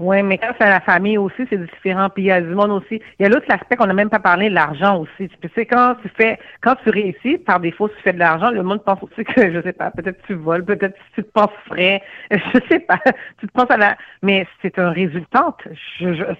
Oui, 0.00 0.22
mais 0.22 0.38
quand 0.38 0.52
c'est 0.58 0.68
la 0.68 0.80
famille 0.80 1.18
aussi, 1.18 1.42
c'est 1.50 1.58
différent. 1.58 2.08
Puis 2.08 2.24
il 2.24 2.26
y 2.26 2.30
a 2.30 2.40
du 2.40 2.54
monde 2.54 2.70
aussi. 2.70 3.02
Il 3.18 3.22
y 3.22 3.26
a 3.26 3.28
l'autre 3.28 3.46
aspect 3.50 3.76
qu'on 3.76 3.86
n'a 3.86 3.92
même 3.92 4.08
pas 4.08 4.18
parlé, 4.18 4.48
l'argent 4.48 4.98
aussi. 4.98 5.28
Tu 5.28 5.50
sais, 5.54 5.66
quand 5.66 5.94
tu 6.00 6.08
fais, 6.16 6.38
quand 6.62 6.74
tu 6.82 6.88
réussis, 6.88 7.36
par 7.36 7.60
défaut, 7.60 7.88
tu 7.88 8.00
fais 8.02 8.14
de 8.14 8.18
l'argent, 8.18 8.50
le 8.50 8.62
monde 8.62 8.82
pense 8.82 9.02
aussi 9.02 9.24
que, 9.24 9.52
je 9.52 9.60
sais 9.60 9.74
pas, 9.74 9.90
peut-être 9.90 10.18
tu 10.26 10.34
voles, 10.34 10.64
peut-être 10.64 10.96
tu 11.14 11.22
te 11.22 11.30
penses 11.30 11.50
frais, 11.66 12.02
je 12.30 12.60
sais 12.70 12.80
pas. 12.80 12.98
Tu 13.38 13.46
te 13.46 13.52
penses 13.52 13.70
à 13.70 13.76
la, 13.76 13.98
mais 14.22 14.46
c'est 14.62 14.78
un 14.78 14.90
résultat. 14.90 15.54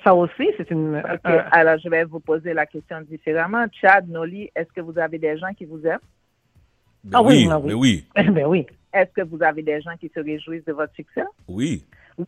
ça 0.02 0.14
aussi, 0.14 0.48
c'est 0.56 0.70
une. 0.70 0.96
OK. 0.96 1.30
Alors, 1.52 1.76
je 1.84 1.88
vais 1.90 2.04
vous 2.04 2.20
poser 2.20 2.54
la 2.54 2.64
question 2.64 3.02
différemment. 3.02 3.66
Chad, 3.78 4.08
Noli, 4.08 4.50
est-ce 4.56 4.72
que 4.72 4.80
vous 4.80 4.98
avez 4.98 5.18
des 5.18 5.36
gens 5.36 5.52
qui 5.56 5.66
vous 5.66 5.84
aiment? 5.84 5.98
Ben 7.04 7.18
ah 7.18 7.22
oui, 7.22 7.48
oui. 7.64 7.74
oui. 7.74 8.04
ben 8.30 8.46
oui. 8.46 8.66
Est-ce 8.92 9.10
que 9.12 9.22
vous 9.22 9.42
avez 9.42 9.62
des 9.62 9.80
gens 9.82 9.96
qui 10.00 10.10
se 10.14 10.20
réjouissent 10.20 10.64
de 10.64 10.72
votre 10.72 10.94
succès? 10.94 11.24
Oui. 11.46 11.84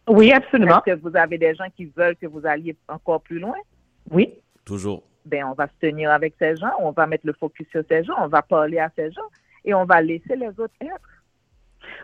Oui, 0.08 0.32
absolument. 0.32 0.82
Est-ce 0.84 0.96
que 0.96 1.00
vous 1.00 1.16
avez 1.16 1.38
des 1.38 1.54
gens 1.54 1.66
qui 1.76 1.86
veulent 1.96 2.16
que 2.16 2.26
vous 2.26 2.46
alliez 2.46 2.76
encore 2.88 3.20
plus 3.20 3.38
loin? 3.38 3.56
Oui. 4.10 4.34
Toujours. 4.64 5.02
Ben, 5.24 5.44
on 5.44 5.54
va 5.54 5.66
se 5.66 5.86
tenir 5.86 6.10
avec 6.10 6.34
ces 6.38 6.56
gens, 6.56 6.72
on 6.80 6.90
va 6.90 7.06
mettre 7.06 7.26
le 7.26 7.32
focus 7.32 7.66
sur 7.70 7.82
ces 7.88 8.02
gens, 8.04 8.14
on 8.18 8.28
va 8.28 8.42
parler 8.42 8.78
à 8.78 8.90
ces 8.96 9.10
gens 9.12 9.22
et 9.64 9.72
on 9.74 9.84
va 9.84 10.00
laisser 10.00 10.36
les 10.36 10.48
autres 10.48 10.74
être. 10.80 11.22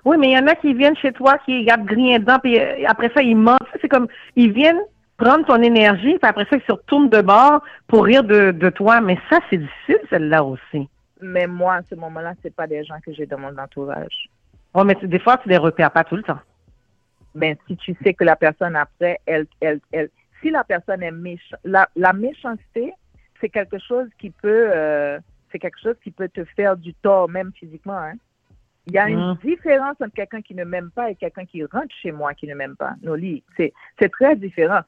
Oui, 0.05 0.17
mais 0.19 0.31
il 0.31 0.33
y 0.33 0.39
en 0.39 0.47
a 0.47 0.55
qui 0.55 0.75
viennent 0.75 0.97
chez 0.97 1.13
toi, 1.13 1.39
qui 1.45 1.59
regardent 1.59 1.87
grien 1.87 2.19
dedans, 2.19 2.39
puis 2.43 2.59
euh, 2.59 2.85
après 2.87 3.11
ça, 3.15 3.23
ils 3.23 3.37
mentent. 3.37 3.59
C'est 3.81 3.89
comme, 3.89 4.09
ils 4.37 4.53
viennent 4.53 4.81
prendre 5.17 5.45
ton 5.47 5.61
énergie, 5.63 6.19
puis 6.19 6.29
après 6.29 6.47
ça, 6.51 6.57
ils 6.57 6.63
se 6.67 6.73
retournent 6.73 7.11
de 7.11 7.21
bord 7.21 7.63
pour 7.87 8.05
rire 8.05 8.25
de, 8.25 8.71
toi. 8.71 9.01
Mais 9.01 9.19
ça, 9.31 9.41
c'est 9.51 9.59
difficile, 9.59 10.01
celle-là 10.11 10.45
aussi. 10.45 10.89
Mais 11.21 11.47
moi, 11.47 11.75
à 11.75 11.83
ce 11.83 11.97
moment-là, 11.97 12.35
c'est 12.43 12.55
pas 12.55 12.67
des 12.67 12.85
gens 12.85 12.99
que 13.05 13.13
j'ai 13.13 13.27
dans 13.27 13.39
mon 13.39 13.57
entourage. 13.59 14.29
Oui, 14.75 14.83
mais 14.85 14.95
des 15.03 15.19
fois, 15.19 15.37
tu 15.39 15.49
les 15.49 15.57
repères 15.57 15.91
pas 15.91 16.05
tout 16.05 16.17
le 16.17 16.23
temps 16.23 16.39
ben, 17.39 17.57
si 17.67 17.77
tu 17.77 17.97
sais 18.03 18.15
que 18.15 18.25
la 18.25 18.37
personne 18.37 18.77
après, 18.77 19.19
elle, 19.27 19.47
elle, 19.61 19.81
elle, 19.93 20.11
si 20.43 20.51
la 20.51 20.65
personne 20.65 21.03
est 21.03 21.11
méchante, 21.11 21.61
la, 21.65 21.89
la 21.97 22.13
méchanceté, 22.13 22.93
c'est 23.41 23.49
quelque 23.49 23.79
chose 23.79 24.09
qui 24.19 24.31
peut, 24.31 24.71
euh, 24.75 25.19
c'est 25.51 25.59
quelque 25.59 25.81
chose 25.81 25.97
qui 26.03 26.11
peut 26.11 26.29
te 26.29 26.45
faire 26.45 26.77
du 26.77 26.95
tort, 26.95 27.29
même 27.29 27.53
physiquement. 27.53 27.99
Hein. 27.99 28.15
Il 28.87 28.95
y 28.95 28.99
a 28.99 29.09
une 29.09 29.33
mm. 29.33 29.39
différence 29.45 29.97
entre 30.01 30.15
quelqu'un 30.15 30.41
qui 30.41 30.55
ne 30.55 30.65
m'aime 30.65 30.91
pas 30.91 31.11
et 31.11 31.15
quelqu'un 31.15 31.45
qui 31.45 31.63
rentre 31.65 31.95
chez 32.03 32.11
moi 32.11 32.35
qui 32.35 32.47
ne 32.47 32.55
m'aime 32.55 32.77
pas. 32.77 32.95
Noli, 33.03 33.43
c'est, 33.57 33.73
c'est 33.99 34.11
très 34.11 34.35
différent. 34.35 34.81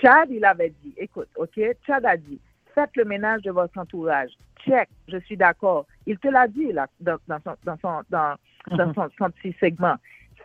Chad, 0.00 0.30
il 0.30 0.44
avait 0.44 0.72
dit, 0.82 0.94
écoute, 0.96 1.28
OK, 1.36 1.60
Chad 1.86 2.06
a 2.06 2.16
dit, 2.16 2.40
faites 2.74 2.96
le 2.96 3.04
ménage 3.04 3.42
de 3.42 3.50
votre 3.50 3.78
entourage. 3.78 4.30
Check, 4.64 4.88
je 5.08 5.18
suis 5.18 5.36
d'accord. 5.36 5.86
Il 6.06 6.18
te 6.18 6.28
l'a 6.28 6.48
dit 6.48 6.72
là, 6.72 6.86
dans, 6.98 7.18
dans, 7.28 7.38
son, 7.44 7.56
dans, 7.64 7.78
son, 7.78 8.02
dans, 8.10 8.36
dans 8.70 8.92
mm-hmm. 8.92 9.10
son 9.18 9.30
petit 9.30 9.54
segment 9.60 9.96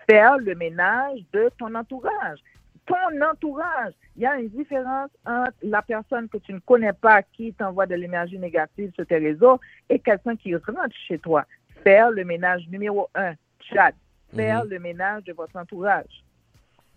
faire 0.10 0.38
le 0.38 0.56
ménage 0.56 1.20
de 1.34 1.50
ton 1.58 1.74
entourage. 1.76 2.40
Ton 2.86 3.22
entourage, 3.22 3.94
il 4.16 4.24
y 4.24 4.26
a 4.26 4.38
une 4.38 4.50
différence 4.50 5.12
entre 5.26 5.54
la 5.62 5.82
personne 5.82 6.28
que 6.28 6.38
tu 6.40 6.54
ne 6.54 6.60
connais 6.60 6.94
pas 6.94 7.22
qui 7.22 7.54
t'envoie 7.54 7.86
de 7.86 7.96
l'énergie 7.96 8.40
négative 8.40 8.92
sur 8.96 9.06
tes 9.06 9.18
réseaux 9.18 9.60
et 9.90 10.00
quelqu'un 10.00 10.36
qui 10.36 10.56
rentre 10.56 10.96
chez 11.08 11.20
toi. 11.20 11.46
faire 11.84 12.12
le 12.12 12.24
ménage 12.24 12.68
numéro 12.70 13.10
un, 13.16 13.34
Chad, 13.60 13.96
faire 14.36 14.66
le 14.66 14.80
ménage 14.80 15.24
de 15.24 15.34
votre 15.34 15.56
entourage. 15.56 16.24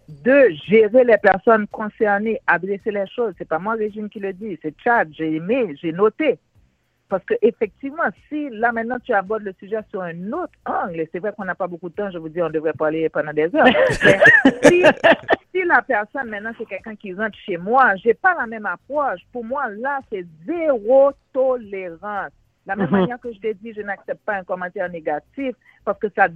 Deux, 0.09 0.51
gérer 0.69 1.05
les 1.05 1.17
personnes 1.17 1.67
concernées, 1.69 2.39
adresser 2.47 2.91
les 2.91 3.07
choses. 3.07 3.35
C'est 3.39 3.49
pas 3.49 3.59
moi, 3.59 3.75
Régine, 3.75 4.11
qui 4.11 4.21
le 4.21 4.33
dit, 4.33 4.59
c'est 4.61 4.75
Chad. 4.83 5.11
J'ai 5.13 5.37
aimé, 5.37 5.75
j'ai 5.81 5.93
noté. 5.93 6.39
Parce 7.15 7.27
que 7.27 7.35
effectivement, 7.43 8.03
si 8.29 8.51
là 8.51 8.73
maintenant 8.73 8.99
tu 8.99 9.13
abordes 9.13 9.45
le 9.45 9.53
sujet 9.61 9.79
sur 9.89 10.03
un 10.03 10.33
autre 10.33 10.53
angle, 10.67 10.99
et 10.99 11.09
c'est 11.13 11.21
vrai 11.21 11.33
qu'on 11.33 11.45
n'a 11.45 11.55
pas 11.55 11.69
beaucoup 11.69 11.89
de 11.89 11.95
temps, 11.95 12.11
je 12.11 12.19
vous 12.19 12.29
dis, 12.29 12.43
on 12.43 12.51
devrait 12.51 12.73
parler 12.73 13.09
pendant 13.09 13.33
des 13.33 13.45
heures. 13.55 13.65
Mais 14.05 14.19
si, 14.65 14.83
si 15.55 15.63
la 15.65 15.81
personne 15.83 16.29
maintenant 16.29 16.51
c'est 16.59 16.65
quelqu'un 16.67 16.97
qui 16.97 17.15
rentre 17.15 17.39
chez 17.39 17.57
moi, 17.57 17.95
j'ai 18.03 18.15
pas 18.15 18.35
la 18.37 18.49
même 18.49 18.67
approche. 18.67 19.21
Pour 19.33 19.45
moi, 19.45 19.69
là, 19.69 20.01
c'est 20.11 20.27
zéro 20.45 21.13
tolérance. 21.33 22.33
La 22.67 22.75
même 22.75 22.87
Mhm. 22.87 22.99
manière 22.99 23.21
que 23.21 23.33
je 23.33 23.39
t'ai 23.39 23.55
dit, 23.55 23.73
je 23.73 23.83
n'accepte 23.83 24.25
pas 24.25 24.35
un 24.39 24.43
commentaire 24.43 24.89
négatif 24.91 25.55
parce 25.85 26.01
que 26.01 26.09
ça, 26.17 26.27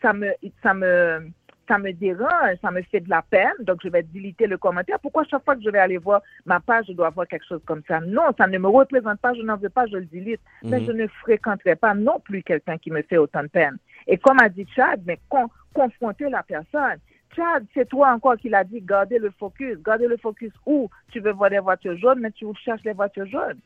ça 0.00 0.14
me, 0.14 0.32
ça 0.62 0.72
me, 0.72 1.28
ça 1.68 1.78
me 1.78 1.92
dérange, 1.92 2.56
ça 2.60 2.70
me 2.70 2.82
fait 2.82 3.00
de 3.00 3.08
la 3.10 3.22
peine, 3.22 3.52
donc 3.60 3.80
je 3.82 3.88
vais 3.88 4.02
déliter 4.02 4.46
le 4.46 4.58
commentaire. 4.58 4.98
Pourquoi 5.00 5.24
chaque 5.24 5.44
fois 5.44 5.56
que 5.56 5.62
je 5.62 5.70
vais 5.70 5.78
aller 5.78 5.98
voir 5.98 6.20
ma 6.44 6.60
page, 6.60 6.86
je 6.88 6.92
dois 6.92 7.10
voir 7.10 7.26
quelque 7.26 7.46
chose 7.46 7.62
comme 7.66 7.82
ça? 7.88 8.00
Non, 8.00 8.30
ça 8.38 8.46
ne 8.46 8.58
me 8.58 8.68
représente 8.68 9.20
pas, 9.20 9.34
je 9.34 9.42
n'en 9.42 9.56
veux 9.56 9.68
pas, 9.70 9.86
je 9.86 9.96
le 9.96 10.04
délite. 10.06 10.40
Mais 10.62 10.80
Mhm. 10.80 10.86
je 10.86 10.92
ne 10.92 11.06
fréquenterai 11.06 11.76
pas 11.76 11.94
non 11.94 12.20
plus 12.20 12.42
quelqu'un 12.42 12.78
qui 12.78 12.90
me 12.90 13.02
fait 13.02 13.16
autant 13.18 13.42
de 13.42 13.48
peine. 13.48 13.76
Et 14.06 14.18
comme 14.18 14.40
a 14.40 14.48
dit 14.48 14.66
Chad, 14.74 15.02
mais 15.06 15.18
con- 15.28 15.50
confronter 15.72 16.28
la 16.28 16.42
personne. 16.42 16.98
Chad, 17.34 17.64
c'est 17.74 17.88
toi 17.88 18.12
encore 18.12 18.36
qui 18.36 18.48
l'a 18.48 18.62
dit, 18.64 18.80
gardez 18.80 19.18
le 19.18 19.30
focus. 19.30 19.78
Gardez 19.82 20.06
le 20.06 20.16
focus 20.16 20.52
où? 20.66 20.88
Tu 21.10 21.20
veux 21.20 21.32
voir 21.32 21.50
des 21.50 21.58
voitures 21.58 21.96
jaunes, 21.96 22.20
mais 22.20 22.30
tu 22.30 22.46
cherches 22.64 22.84
les 22.84 22.92
voitures 22.92 23.26
jaunes 23.26 23.58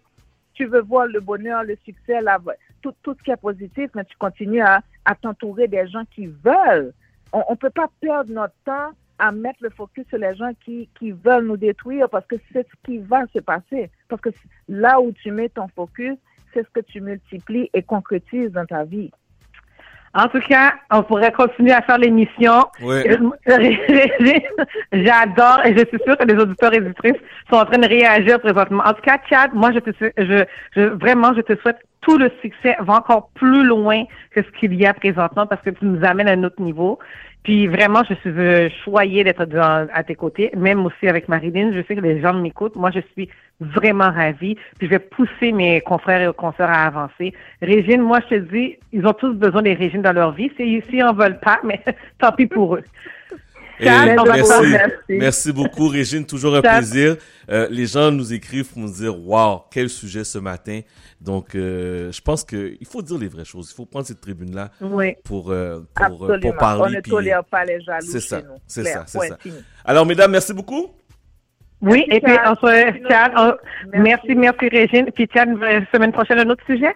tu 0.58 0.66
veux 0.66 0.80
voir 0.82 1.06
le 1.06 1.20
bonheur, 1.20 1.62
le 1.62 1.76
succès, 1.84 2.20
la, 2.20 2.36
tout, 2.82 2.92
tout 3.04 3.14
ce 3.16 3.22
qui 3.22 3.30
est 3.30 3.36
positif, 3.36 3.90
mais 3.94 4.04
tu 4.04 4.16
continues 4.16 4.60
à, 4.60 4.80
à 5.04 5.14
t'entourer 5.14 5.68
des 5.68 5.86
gens 5.86 6.02
qui 6.10 6.26
veulent. 6.26 6.92
On 7.32 7.44
ne 7.50 7.56
peut 7.56 7.70
pas 7.70 7.90
perdre 8.00 8.32
notre 8.32 8.54
temps 8.64 8.90
à 9.18 9.32
mettre 9.32 9.58
le 9.62 9.70
focus 9.70 10.06
sur 10.08 10.18
les 10.18 10.34
gens 10.36 10.52
qui, 10.64 10.88
qui 10.98 11.10
veulent 11.10 11.46
nous 11.46 11.56
détruire 11.56 12.08
parce 12.08 12.26
que 12.26 12.36
c'est 12.52 12.66
ce 12.66 12.74
qui 12.84 12.98
va 12.98 13.26
se 13.34 13.40
passer. 13.40 13.90
Parce 14.08 14.22
que 14.22 14.30
là 14.68 15.00
où 15.00 15.12
tu 15.12 15.30
mets 15.30 15.48
ton 15.48 15.68
focus, 15.68 16.16
c'est 16.54 16.62
ce 16.62 16.70
que 16.70 16.80
tu 16.80 17.00
multiplies 17.00 17.68
et 17.74 17.82
concrétises 17.82 18.52
dans 18.52 18.66
ta 18.66 18.84
vie. 18.84 19.10
En 20.14 20.28
tout 20.28 20.40
cas, 20.40 20.74
on 20.90 21.02
pourrait 21.02 21.32
continuer 21.32 21.72
à 21.72 21.82
faire 21.82 21.98
l'émission. 21.98 22.64
Régine, 23.46 24.40
J'adore 24.92 25.60
et 25.64 25.76
je 25.76 25.84
suis 25.86 25.98
sûre 26.04 26.16
que 26.16 26.24
les 26.24 26.34
auditeurs 26.34 26.72
et 26.72 26.78
auditrices 26.78 27.20
sont 27.50 27.56
en 27.56 27.64
train 27.64 27.78
de 27.78 27.88
réagir 27.88 28.40
présentement. 28.40 28.82
En 28.84 28.94
tout 28.94 29.02
cas, 29.02 29.18
Chad, 29.28 29.52
moi, 29.54 29.70
je 29.72 29.78
te, 29.80 29.90
je, 30.00 30.44
je, 30.74 30.80
vraiment, 30.82 31.34
je 31.34 31.40
te 31.42 31.56
souhaite 31.60 31.78
tout 32.00 32.16
le 32.16 32.30
succès, 32.40 32.76
va 32.80 32.94
encore 32.94 33.30
plus 33.34 33.64
loin 33.64 34.04
que 34.34 34.42
ce 34.42 34.48
qu'il 34.58 34.74
y 34.74 34.86
a 34.86 34.94
présentement 34.94 35.46
parce 35.46 35.62
que 35.62 35.70
tu 35.70 35.84
nous 35.84 36.04
amènes 36.04 36.28
à 36.28 36.32
un 36.32 36.44
autre 36.44 36.60
niveau. 36.62 36.98
Puis 37.48 37.66
vraiment, 37.66 38.02
je 38.06 38.12
suis 38.16 38.28
euh, 38.28 38.68
choyée 38.84 39.24
d'être 39.24 39.46
à 39.58 40.04
tes 40.04 40.14
côtés, 40.14 40.50
même 40.54 40.84
aussi 40.84 41.08
avec 41.08 41.30
Marilyn. 41.30 41.72
Je 41.72 41.80
sais 41.88 41.96
que 41.96 42.02
les 42.02 42.20
gens 42.20 42.34
m'écoutent. 42.34 42.76
Moi, 42.76 42.90
je 42.90 43.00
suis 43.14 43.30
vraiment 43.58 44.10
ravie. 44.10 44.54
Puis 44.76 44.86
je 44.86 44.90
vais 44.90 44.98
pousser 44.98 45.52
mes 45.52 45.80
confrères 45.80 46.28
et 46.28 46.34
consoeurs 46.34 46.68
à 46.68 46.84
avancer. 46.84 47.32
Régine, 47.62 48.02
moi, 48.02 48.20
je 48.28 48.36
te 48.36 48.40
dis, 48.54 48.76
ils 48.92 49.06
ont 49.06 49.14
tous 49.14 49.32
besoin 49.32 49.62
des 49.62 49.72
Régines 49.72 50.02
dans 50.02 50.12
leur 50.12 50.32
vie. 50.32 50.50
S'ils 50.58 50.84
s'ils 50.90 51.02
en 51.02 51.14
veulent 51.14 51.40
pas, 51.40 51.58
mais 51.64 51.82
tant 52.18 52.32
pis 52.32 52.44
pour 52.44 52.74
eux. 52.74 52.84
Et 53.80 53.84
merci, 53.86 54.76
merci 55.08 55.52
beaucoup, 55.52 55.88
Régine. 55.88 56.24
Toujours 56.26 56.56
un 56.56 56.60
plaisir. 56.62 57.16
Euh, 57.50 57.66
les 57.70 57.86
gens 57.86 58.10
nous 58.10 58.32
écrivent 58.32 58.68
pour 58.72 58.80
nous 58.82 58.90
dire, 58.92 59.16
waouh, 59.26 59.60
quel 59.70 59.88
sujet 59.88 60.24
ce 60.24 60.38
matin. 60.38 60.80
Donc, 61.20 61.54
euh, 61.54 62.12
je 62.12 62.20
pense 62.20 62.44
que 62.44 62.74
il 62.80 62.86
faut 62.86 63.02
dire 63.02 63.18
les 63.18 63.28
vraies 63.28 63.44
choses. 63.44 63.70
Il 63.72 63.74
faut 63.74 63.86
prendre 63.86 64.06
cette 64.06 64.20
tribune-là 64.20 64.70
Oui. 64.80 65.14
pour, 65.24 65.50
euh, 65.50 65.80
pour, 65.94 66.30
euh, 66.30 66.38
pour 66.40 66.56
parler. 66.56 66.82
On 66.86 66.96
ne 66.96 67.00
puis- 67.00 67.10
tolère 67.10 67.44
pas 67.44 67.64
les 67.64 67.80
jaloux 67.80 68.06
C'est 68.06 68.20
ça, 68.20 68.40
c'est 68.66 68.84
ça, 68.84 69.04
c'est 69.06 69.28
ça. 69.28 69.36
Alors, 69.84 70.04
mesdames, 70.06 70.30
merci 70.30 70.52
beaucoup. 70.52 70.88
Oui, 71.80 72.04
Merci, 72.08 72.16
et 72.16 72.20
puis 72.20 72.32
on 72.44 72.54
se 72.56 73.08
Chad, 73.08 73.32
on- 73.36 73.52
Merci. 73.98 74.34
merci, 74.34 74.34
merci 74.34 74.68
Régine. 74.68 75.06
Puis 75.14 75.28
la 75.32 75.86
semaine 75.92 76.10
prochaine, 76.10 76.40
un 76.40 76.50
autre 76.50 76.64
sujet? 76.66 76.92